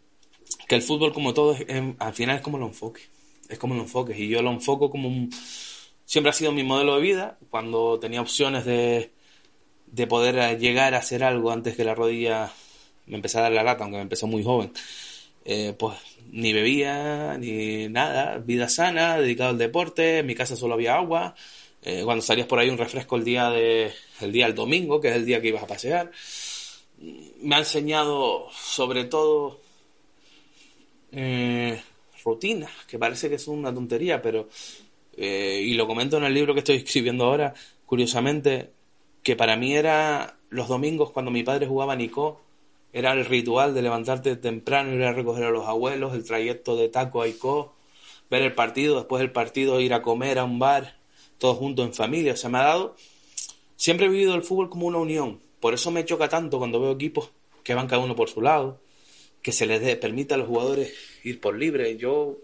[0.70, 1.58] que el fútbol como todo
[1.98, 3.02] al final es como lo enfoque
[3.50, 5.32] es como lo enfoques y yo lo enfoco como un
[6.06, 9.12] siempre ha sido mi modelo de vida cuando tenía opciones de,
[9.88, 12.52] de poder llegar a hacer algo antes que la rodilla
[13.08, 14.72] me empezara a dar la lata aunque me empezó muy joven
[15.44, 15.98] eh, pues
[16.32, 21.34] ni bebía ni nada vida sana dedicado al deporte en mi casa solo había agua
[21.82, 23.92] eh, cuando salías por ahí un refresco el día de
[24.22, 26.12] el día del domingo que es el día que ibas a pasear
[27.42, 29.69] me ha enseñado sobre todo
[31.12, 31.82] eh,
[32.24, 34.48] rutinas, que parece que es una tontería, pero,
[35.18, 37.54] eh, y lo comento en el libro que estoy escribiendo ahora,
[37.86, 38.72] curiosamente,
[39.24, 42.42] que para mí era los domingos cuando mi padre jugaba Nico,
[42.92, 46.90] era el ritual de levantarte temprano, ir a recoger a los abuelos, el trayecto de
[46.90, 47.74] Taco a Ico,
[48.30, 50.98] ver el partido, después del partido ir a comer a un bar,
[51.38, 52.36] todos juntos en familia.
[52.36, 52.96] se me ha dado.
[53.76, 55.40] Siempre he vivido el fútbol como una unión.
[55.60, 57.32] Por eso me choca tanto cuando veo equipos
[57.64, 58.80] que van cada uno por su lado,
[59.42, 61.98] que se les permita a los jugadores ir por libre.
[61.98, 62.38] Yo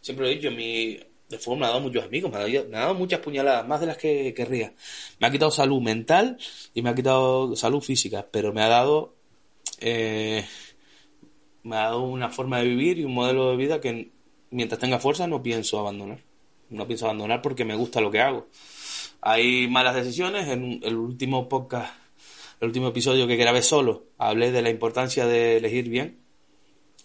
[0.00, 2.94] siempre lo he dicho, mi, de fútbol me ha dado muchos amigos, me ha, dado,
[2.94, 4.74] muchas puñaladas, más de las que querría.
[5.18, 6.38] Me ha quitado salud mental
[6.74, 9.14] y me ha quitado salud física, pero me ha dado,
[9.80, 10.44] eh,
[11.62, 14.10] me ha dado una forma de vivir y un modelo de vida que
[14.50, 16.20] mientras tenga fuerza no pienso abandonar.
[16.68, 18.48] No pienso abandonar porque me gusta lo que hago.
[19.20, 20.48] Hay malas decisiones.
[20.48, 21.92] En el último podcast
[22.62, 26.20] el último episodio que grabé solo, hablé de la importancia de elegir bien,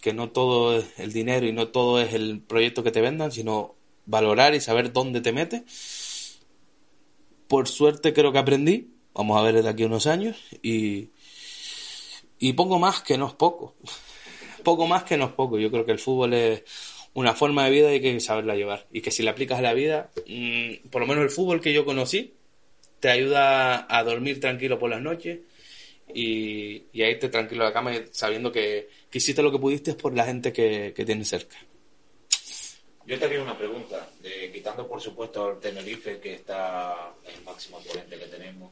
[0.00, 3.32] que no todo es el dinero y no todo es el proyecto que te vendan,
[3.32, 3.74] sino
[4.06, 6.38] valorar y saber dónde te metes.
[7.48, 11.10] Por suerte creo que aprendí, vamos a ver desde aquí unos años, y,
[12.38, 13.74] y poco más que no es poco.
[14.62, 15.58] Poco más que no es poco.
[15.58, 16.62] Yo creo que el fútbol es
[17.14, 18.86] una forma de vida y hay que saberla llevar.
[18.92, 21.72] Y que si la aplicas a la vida, mm, por lo menos el fútbol que
[21.72, 22.34] yo conocí,
[23.00, 25.40] te ayuda a dormir tranquilo por las noches
[26.14, 30.14] y, y a irte tranquilo a la cama sabiendo que, hiciste lo que pudiste por
[30.14, 31.56] la gente que, que tienes cerca.
[33.06, 34.06] Yo te haría una pregunta,
[34.52, 38.70] quitando por supuesto al Tenerife, que está el máximo exponente que tenemos,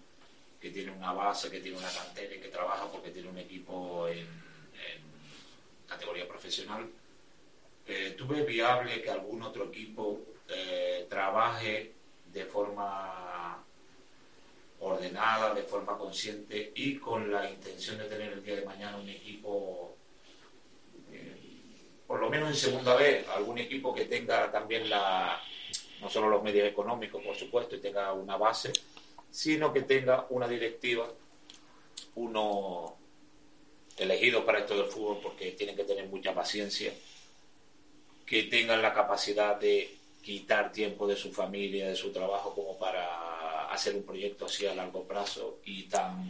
[0.60, 4.06] que tiene una base, que tiene una cantera y que trabaja porque tiene un equipo
[4.08, 5.02] en, en
[5.88, 6.86] categoría profesional.
[7.86, 11.92] Eh, ¿Tú ves viable que algún otro equipo eh, trabaje
[12.32, 13.64] de forma
[14.80, 19.08] ordenada, de forma consciente y con la intención de tener el día de mañana un
[19.08, 19.96] equipo,
[21.10, 21.36] eh,
[22.06, 25.40] por lo menos en segunda vez, algún equipo que tenga también la,
[26.00, 28.72] no solo los medios económicos, por supuesto, y tenga una base,
[29.30, 31.08] sino que tenga una directiva,
[32.16, 32.96] uno
[33.96, 36.92] elegido para esto del fútbol porque tienen que tener mucha paciencia,
[38.26, 43.35] que tengan la capacidad de quitar tiempo de su familia, de su trabajo, como para
[43.76, 46.28] hacer un proyecto así a largo plazo y tan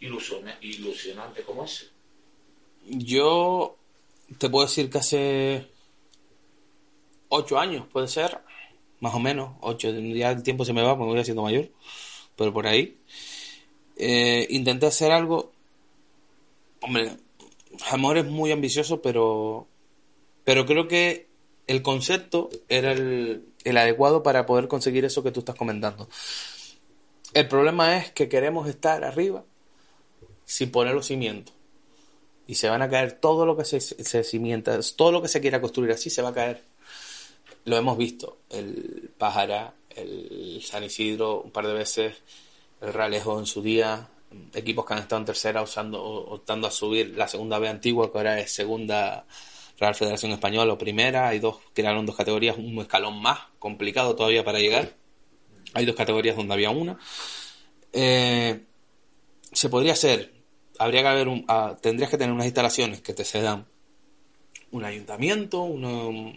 [0.00, 1.86] ilusiona- ilusionante como ese.
[2.88, 3.76] Yo
[4.38, 5.66] te puedo decir que hace
[7.28, 8.38] ocho años, puede ser,
[9.00, 11.70] más o menos, ocho, ya el tiempo se me va, porque me voy haciendo mayor,
[12.36, 12.98] pero por ahí,
[13.96, 15.52] eh, intenté hacer algo,
[16.80, 17.16] hombre,
[17.88, 19.66] a lo mejor es muy ambicioso, pero,
[20.44, 21.28] pero creo que
[21.66, 26.08] el concepto era el, adecuado para poder conseguir eso que tú estás comentando.
[27.34, 29.44] El problema es que queremos estar arriba
[30.44, 31.54] sin poner los cimientos
[32.46, 35.40] y se van a caer todo lo que se, se cimienta, todo lo que se
[35.40, 36.62] quiera construir así se va a caer.
[37.64, 42.16] Lo hemos visto, el Pájara, el San Isidro un par de veces,
[42.80, 44.08] el Ralejo en su día,
[44.52, 48.18] equipos que han estado en tercera usando, optando a subir la segunda B antigua, que
[48.18, 49.24] ahora es segunda
[49.82, 54.44] Real Federación Española o primera, hay dos, crearon dos categorías, un escalón más complicado todavía
[54.44, 54.94] para llegar.
[55.74, 56.98] Hay dos categorías donde había una.
[57.92, 58.60] Eh,
[59.52, 60.32] se podría hacer,
[60.78, 63.66] habría que haber un, ah, tendrías que tener unas instalaciones que te cedan
[64.70, 66.32] un ayuntamiento, uno-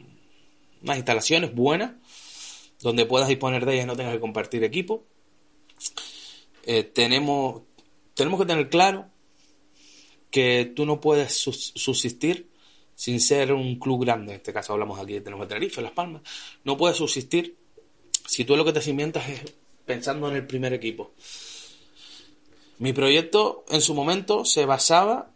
[0.81, 1.91] unas instalaciones buenas
[2.81, 5.05] donde puedas disponer de ellas y no tengas que compartir equipo.
[6.65, 7.61] Eh, tenemos,
[8.15, 9.05] tenemos que tener claro
[10.31, 12.49] que tú no puedes subsistir
[12.95, 14.33] sin ser un club grande.
[14.33, 16.21] En este caso hablamos aquí de tenemos Tenerife, Las Palmas.
[16.63, 17.55] No puedes subsistir
[18.25, 19.53] si tú lo que te cimientas es
[19.85, 21.11] pensando en el primer equipo.
[22.79, 25.31] Mi proyecto en su momento se basaba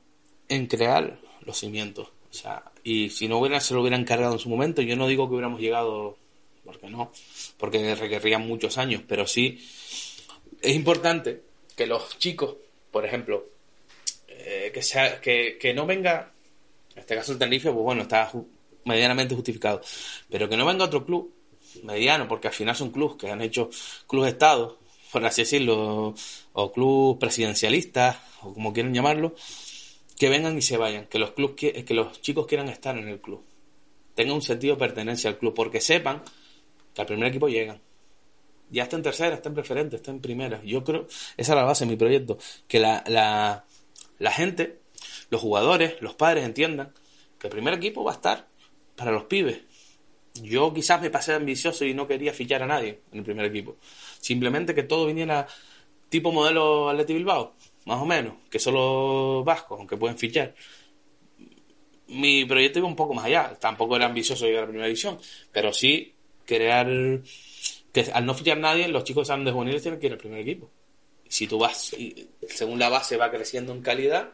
[0.49, 2.07] en crear los cimientos.
[2.32, 5.07] O sea, y si no hubiera, se lo hubieran cargado en su momento, yo no
[5.07, 6.18] digo que hubiéramos llegado,
[6.66, 7.12] porque no,
[7.57, 9.60] porque requerían muchos años, pero sí
[10.62, 11.41] es importante
[11.76, 12.55] que los chicos,
[12.91, 13.45] por ejemplo,
[14.28, 16.32] eh, que, sea, que, que no venga,
[16.95, 18.31] en este caso el Tenerife, pues bueno, está
[18.85, 19.81] medianamente justificado,
[20.29, 21.33] pero que no venga otro club
[21.83, 23.69] mediano, porque al final son clubes que han hecho
[24.07, 24.75] clubes estados,
[25.11, 26.13] por así decirlo,
[26.53, 29.35] o clubes presidencialistas, o como quieran llamarlo,
[30.17, 33.07] que vengan y se vayan, que los clubes, qui- que los chicos quieran estar en
[33.07, 33.43] el club,
[34.15, 36.23] tengan un sentido de pertenencia al club, porque sepan
[36.93, 37.81] que al primer equipo llegan.
[38.71, 40.61] Ya está en tercera, está en preferente, está en primera.
[40.63, 42.37] Yo creo, esa es la base de mi proyecto,
[42.67, 43.03] que la,
[44.19, 44.79] la gente,
[45.30, 46.93] los jugadores, los padres entiendan
[47.38, 48.47] que el primer equipo va a estar
[48.95, 49.59] para los pibes.
[50.36, 53.77] Yo quizás me pasé ambicioso y no quería fichar a nadie en el primer equipo.
[54.19, 55.47] Simplemente que todo viniera
[56.09, 57.55] tipo modelo Atleti Bilbao,
[57.86, 60.53] más o menos, que solo vascos, aunque pueden fichar.
[62.07, 65.19] Mi proyecto iba un poco más allá, tampoco era ambicioso llegar a la primera división,
[65.51, 66.13] pero sí
[66.45, 66.88] crear
[67.91, 70.19] que al no fichar nadie, los chicos que salen de juveniles tienen que ir al
[70.19, 70.71] primer equipo.
[71.27, 71.95] Si tú vas,
[72.47, 74.32] según la base va creciendo en calidad,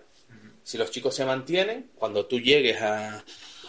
[0.65, 3.23] si los chicos se mantienen, cuando tú llegues a,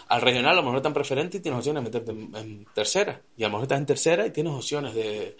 [0.07, 3.21] al regional, a lo mejor están preferente y tienes opciones de meterte en, tercera.
[3.37, 5.37] Y a lo mejor estás en tercera y tienes opciones de,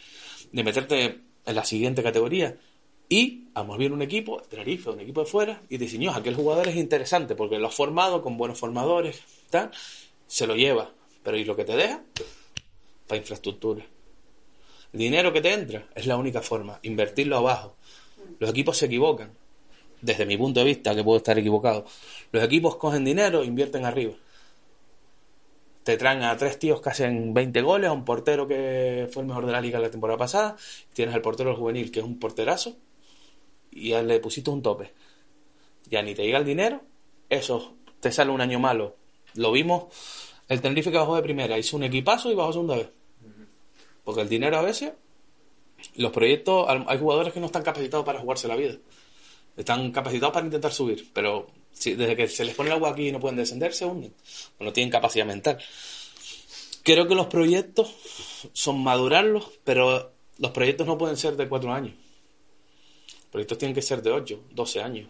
[0.52, 2.56] meterte en la siguiente categoría.
[3.10, 5.98] Y a lo mejor viene un equipo, Tenerife, un equipo de fuera, y te dice,
[5.98, 9.24] "Ño, aquel jugador es interesante porque lo has formado con buenos formadores,
[10.28, 10.92] se lo lleva.
[11.24, 12.04] Pero ¿y lo que te deja?
[13.08, 13.84] Para infraestructura.
[14.94, 17.78] El dinero que te entra es la única forma, invertirlo abajo.
[18.38, 19.32] Los equipos se equivocan,
[20.02, 21.86] desde mi punto de vista, que puedo estar equivocado.
[22.32, 24.14] Los equipos cogen dinero e invierten arriba.
[25.84, 29.28] Te traen a tres tíos que hacen 20 goles, a un portero que fue el
[29.28, 30.58] mejor de la liga la temporada pasada,
[30.94, 32.76] tienes al portero juvenil que es un porterazo,
[33.72, 34.94] y a él le pusiste un tope.
[35.90, 36.82] Ya ni te llega el dinero,
[37.30, 38.98] eso te sale un año malo.
[39.36, 39.86] Lo vimos,
[40.50, 42.90] el Tenerife que bajó de primera, hizo un equipazo y bajó segunda vez.
[44.04, 44.94] Porque el dinero a veces,
[45.96, 48.76] los proyectos, hay jugadores que no están capacitados para jugarse la vida.
[49.58, 53.10] Están capacitados para intentar subir, pero Si- desde que se les pone el agua aquí
[53.10, 54.14] y no pueden descender, se hunden.
[54.58, 55.60] O no tienen capacidad mental.
[56.82, 57.94] Creo que los proyectos
[58.54, 61.94] son madurarlos, pero los proyectos no pueden ser de cuatro años.
[63.14, 65.10] Los proyectos tienen que ser de 8, 12 años.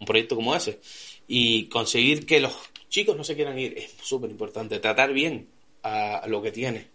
[0.00, 0.80] Un proyecto como ese.
[1.28, 2.52] Y conseguir que los
[2.88, 4.80] chicos no se quieran ir es súper importante.
[4.80, 5.48] Tratar bien
[5.82, 6.86] a, lo que tienes.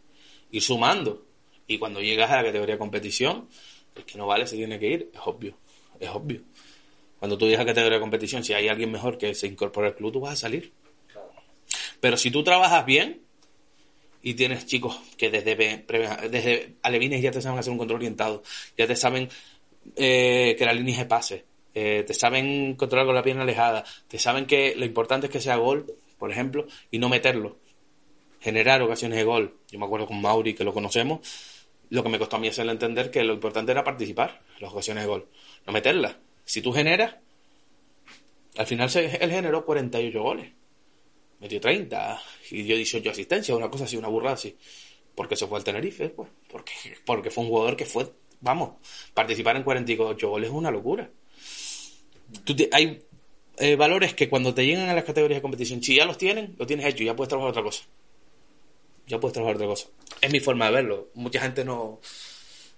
[0.52, 1.26] Ir sumando.
[1.68, 3.48] Y cuando llegas a la categoría competición,
[3.95, 5.12] el que no vale se tiene que ir.
[5.14, 5.56] Es obvio.
[6.00, 6.41] Es obvio.
[7.20, 10.13] Cuando tú la categoría de competición, si hay alguien mejor que se incorpore al club,
[10.13, 10.72] tú vas a salir.
[11.99, 13.22] Pero si tú trabajas bien
[14.22, 15.55] y tienes chicos que desde,
[16.30, 18.43] desde alevines ya te saben hacer un control orientado,
[18.78, 19.30] ya te saben
[19.95, 24.20] eh, que la línea se pase, eh, te saben controlar con la pierna alejada, te
[24.20, 25.86] saben que lo importante es que sea gol,
[26.18, 27.57] por ejemplo, y no meterlo.
[28.39, 29.57] Generar ocasiones de gol.
[29.72, 31.20] Yo me acuerdo con Mauri, que lo conocemos,
[31.89, 34.72] lo que me costó a mí hacerle entender que lo importante era participar en las
[34.72, 35.28] ocasiones de gol,
[35.65, 36.15] no meterlas.
[36.48, 37.16] Si tú generas,
[38.58, 40.52] al final él generó 48 goles
[41.39, 42.20] metió 30
[42.50, 44.58] y dio 18 asistencias, una cosa así, una burrada así.
[45.16, 46.30] Porque se fue al Tenerife, pues.
[46.50, 46.74] Porque,
[47.06, 48.72] porque fue un jugador que fue, vamos,
[49.14, 51.10] participar en 48 goles es una locura.
[52.72, 53.04] Hay
[53.58, 56.56] eh, valores que cuando te llegan a las categorías de competición, si ya los tienen,
[56.58, 57.84] lo tienes hecho, ya puedes trabajar otra cosa.
[59.08, 59.88] Ya puedes trabajar otra cosa.
[60.22, 61.10] Es mi forma de verlo.
[61.14, 62.00] Mucha gente no,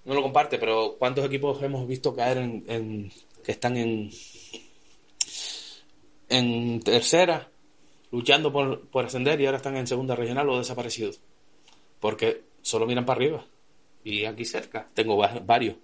[0.06, 3.12] no lo comparte, pero ¿cuántos equipos hemos visto caer en-
[3.52, 4.12] están en,
[6.30, 7.50] en tercera,
[8.12, 11.20] luchando por, por ascender y ahora están en segunda regional o desaparecidos.
[12.00, 13.45] Porque solo miran para arriba.
[14.04, 15.76] Y aquí cerca tengo va- varios.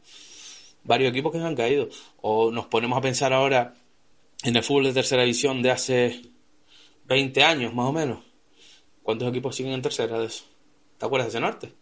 [0.83, 1.89] Varios equipos que han caído.
[2.21, 3.73] O nos ponemos a pensar ahora
[4.43, 6.21] en el fútbol de tercera división de hace
[7.05, 8.19] 20 años, más o menos.
[9.03, 10.45] ¿Cuántos equipos siguen en tercera de eso?
[10.97, 11.73] ¿Te acuerdas de ese norte?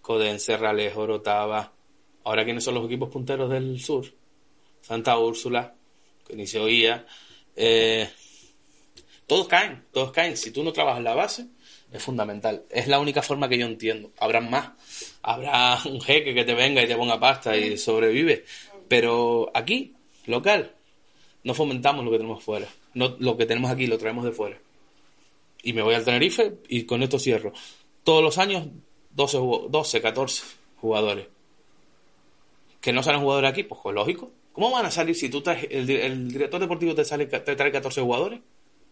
[0.00, 1.72] Codense, Ralejo, Orotava.
[2.24, 4.06] Ahora, ¿quiénes son los equipos punteros del sur?
[4.84, 5.74] Santa Úrsula,
[6.28, 7.06] que ni se oía.
[7.56, 8.08] Eh,
[9.26, 10.36] todos caen, todos caen.
[10.36, 11.46] Si tú no trabajas la base,
[11.92, 12.64] es fundamental.
[12.70, 14.12] Es la única forma que yo entiendo.
[14.18, 14.70] Habrá más.
[15.22, 18.44] Habrá un jeque que te venga y te ponga pasta y sobrevive.
[18.88, 19.94] Pero aquí,
[20.26, 20.72] local,
[21.44, 22.68] no fomentamos lo que tenemos fuera.
[22.92, 24.58] No, lo que tenemos aquí lo traemos de fuera.
[25.62, 27.52] Y me voy al Tenerife y con esto cierro.
[28.04, 28.66] Todos los años,
[29.12, 30.42] 12, jugo- 12 14
[30.76, 31.26] jugadores.
[32.82, 34.30] Que no salen jugadores aquí, pues lógico.
[34.54, 37.54] ¿Cómo van a salir si tú traes, el, di- el director deportivo te, sale, te
[37.56, 38.40] trae 14 jugadores?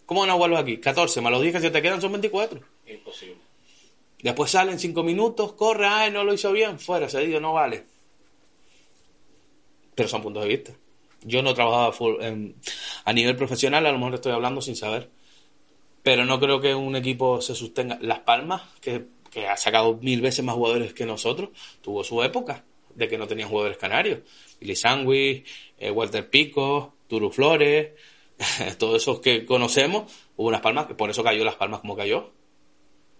[0.04, 0.76] ¿Cómo van a jugarlos aquí?
[0.78, 2.60] 14 más los 10 que se te quedan son 24.
[2.88, 3.36] Imposible.
[4.20, 7.84] Después salen 5 minutos, corre, ay, no lo hizo bien, fuera, cedido, no vale.
[9.94, 10.72] Pero son puntos de vista.
[11.22, 12.56] Yo no trabajaba full- en-
[13.04, 15.10] a nivel profesional, a lo mejor estoy hablando sin saber.
[16.02, 17.98] Pero no creo que un equipo se sostenga.
[18.00, 21.50] Las Palmas, que, que ha sacado mil veces más jugadores que nosotros,
[21.80, 22.64] tuvo su época
[22.94, 24.20] de que no tenían jugadores canarios.
[24.60, 25.46] Billy Sandwich,
[25.78, 27.90] eh, Walter Pico, Turu Flores,
[28.78, 32.32] todos esos que conocemos, hubo unas Palmas, por eso cayó Las Palmas como cayó.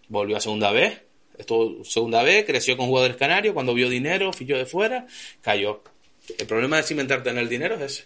[0.09, 1.03] Volvió a segunda vez,
[1.39, 5.07] estuvo segunda vez, creció con jugadores canarios, cuando vio dinero, fichó de fuera,
[5.41, 5.83] cayó.
[6.39, 8.05] El problema de cimentarte en el dinero es ese.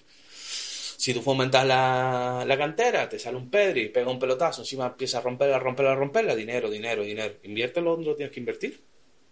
[0.99, 5.19] Si tú fomentas la, la cantera, te sale un Pedri, pega un pelotazo, encima empieza
[5.19, 7.35] a romperla, romperla, romperla, dinero, dinero, dinero.
[7.43, 8.83] Inviértelo donde lo tienes que invertir.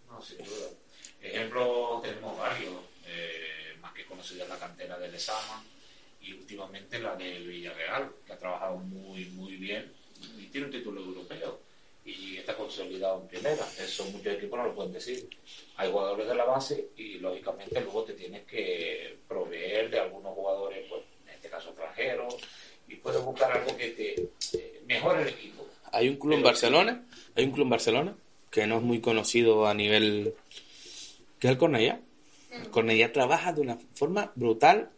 [0.07, 0.74] No, sin duda.
[1.35, 2.71] Ejemplos tenemos varios,
[3.07, 5.61] eh, más que conocida la cantera del Lezama
[6.21, 9.91] y últimamente la del Villarreal, que ha trabajado muy, muy bien
[10.39, 11.59] y tiene un título europeo
[12.05, 13.67] y está consolidado en primera.
[13.77, 15.27] Eso muchos equipos no lo pueden decir.
[15.75, 20.85] Hay jugadores de la base y lógicamente luego te tienes que proveer de algunos jugadores,
[20.87, 22.33] pues, en este caso extranjeros,
[22.87, 25.67] y puedes buscar algo que te eh, mejore el equipo.
[25.91, 27.03] Hay un club en Barcelona,
[27.35, 28.15] hay un club en Barcelona
[28.49, 30.33] que no es muy conocido a nivel
[31.39, 32.01] que es el Cornellá.
[32.51, 34.89] El Cornellá trabaja de una forma brutal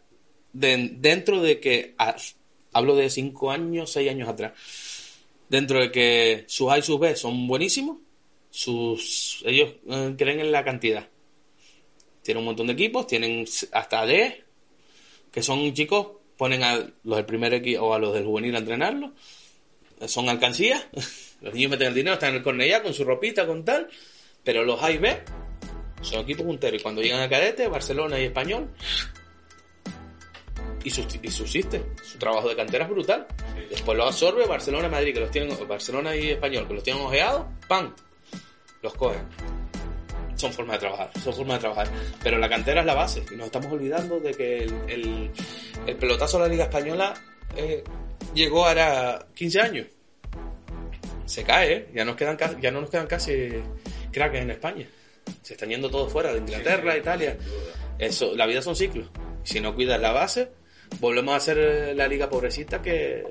[0.52, 1.94] de- dentro de que
[2.72, 4.52] hablo de cinco años, seis años atrás.
[5.48, 7.98] Dentro de que sus A y sus B son buenísimos,
[8.50, 11.08] sus ellos eh, creen en la cantidad.
[12.22, 14.44] Tienen un montón de equipos, tienen hasta D,
[15.32, 18.58] que son chicos, ponen a los del primer equipo o a los del juvenil a
[18.58, 19.10] entrenarlos,
[20.06, 20.86] son alcancías,
[21.40, 23.88] los niños meten el dinero, están en el Cornellá con su ropita, con tal,
[24.44, 25.16] pero los A y B
[26.00, 28.68] son equipos punteros y cuando llegan a cadete, Barcelona y Español,
[30.84, 33.26] y, subsiste, su trabajo de cantera es brutal.
[33.68, 37.44] Después lo absorbe Barcelona Madrid, que los tienen, Barcelona y Español, que los tienen ojeados,
[37.66, 37.94] ¡pam!
[38.82, 39.22] Los cogen.
[40.36, 41.88] Son formas de trabajar, son formas de trabajar.
[42.22, 45.30] Pero la cantera es la base y nos estamos olvidando de que el, el-
[45.86, 47.12] el pelotazo de la Liga Española
[47.56, 47.82] eh,
[48.34, 49.86] llegó ahora 15 años.
[51.26, 51.88] Se cae, ¿eh?
[51.92, 53.48] Ya, nos quedan, ya no nos quedan casi
[54.12, 54.86] cracks en España.
[55.48, 57.38] Se están yendo todos fuera, de Inglaterra, Italia.
[57.98, 59.08] Eso, la vida son ciclos.
[59.44, 60.50] Si no cuidas la base,
[61.00, 63.24] volvemos a hacer la liga pobrecita que...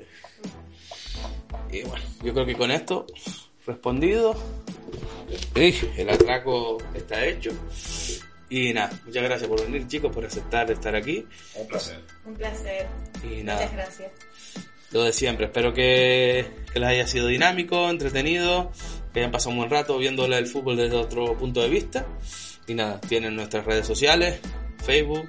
[1.70, 3.06] Y bueno, yo creo que con esto
[3.64, 4.34] respondido.
[5.54, 7.52] el atraco está hecho.
[8.50, 11.24] Y nada, muchas gracias por venir chicos, por aceptar estar aquí.
[11.54, 12.00] Un placer.
[12.26, 12.88] Un placer.
[13.22, 13.60] Y nada.
[13.60, 14.12] Muchas gracias.
[14.90, 18.72] Lo de siempre, espero que, que les haya sido dinámico, entretenido,
[19.18, 22.06] que hayan pasado un buen rato viéndole el fútbol desde otro punto de vista.
[22.68, 24.38] Y nada, tienen nuestras redes sociales,
[24.84, 25.28] Facebook,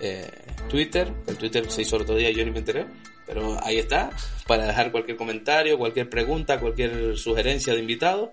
[0.00, 0.30] eh,
[0.68, 2.86] Twitter, el Twitter se hizo el otro día yo ni me enteré,
[3.26, 4.10] pero ahí está,
[4.46, 8.32] para dejar cualquier comentario, cualquier pregunta, cualquier sugerencia de invitado.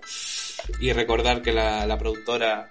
[0.80, 2.70] Y recordar que la, la productora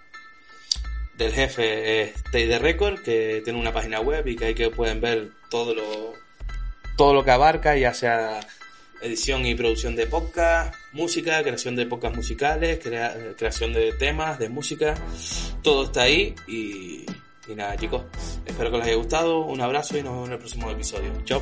[1.18, 4.70] del jefe es Stay the Record, que tiene una página web y que ahí que
[4.70, 6.14] pueden ver todo lo,
[6.96, 8.40] todo lo que abarca, ya sea
[9.02, 14.50] edición y producción de podcast, música, creación de podcast musicales, crea- creación de temas, de
[14.50, 14.96] música,
[15.62, 17.06] todo está ahí y,
[17.48, 18.04] y nada chicos,
[18.46, 21.12] espero que les haya gustado, un abrazo y nos vemos en el próximo episodio.
[21.24, 21.42] Chao.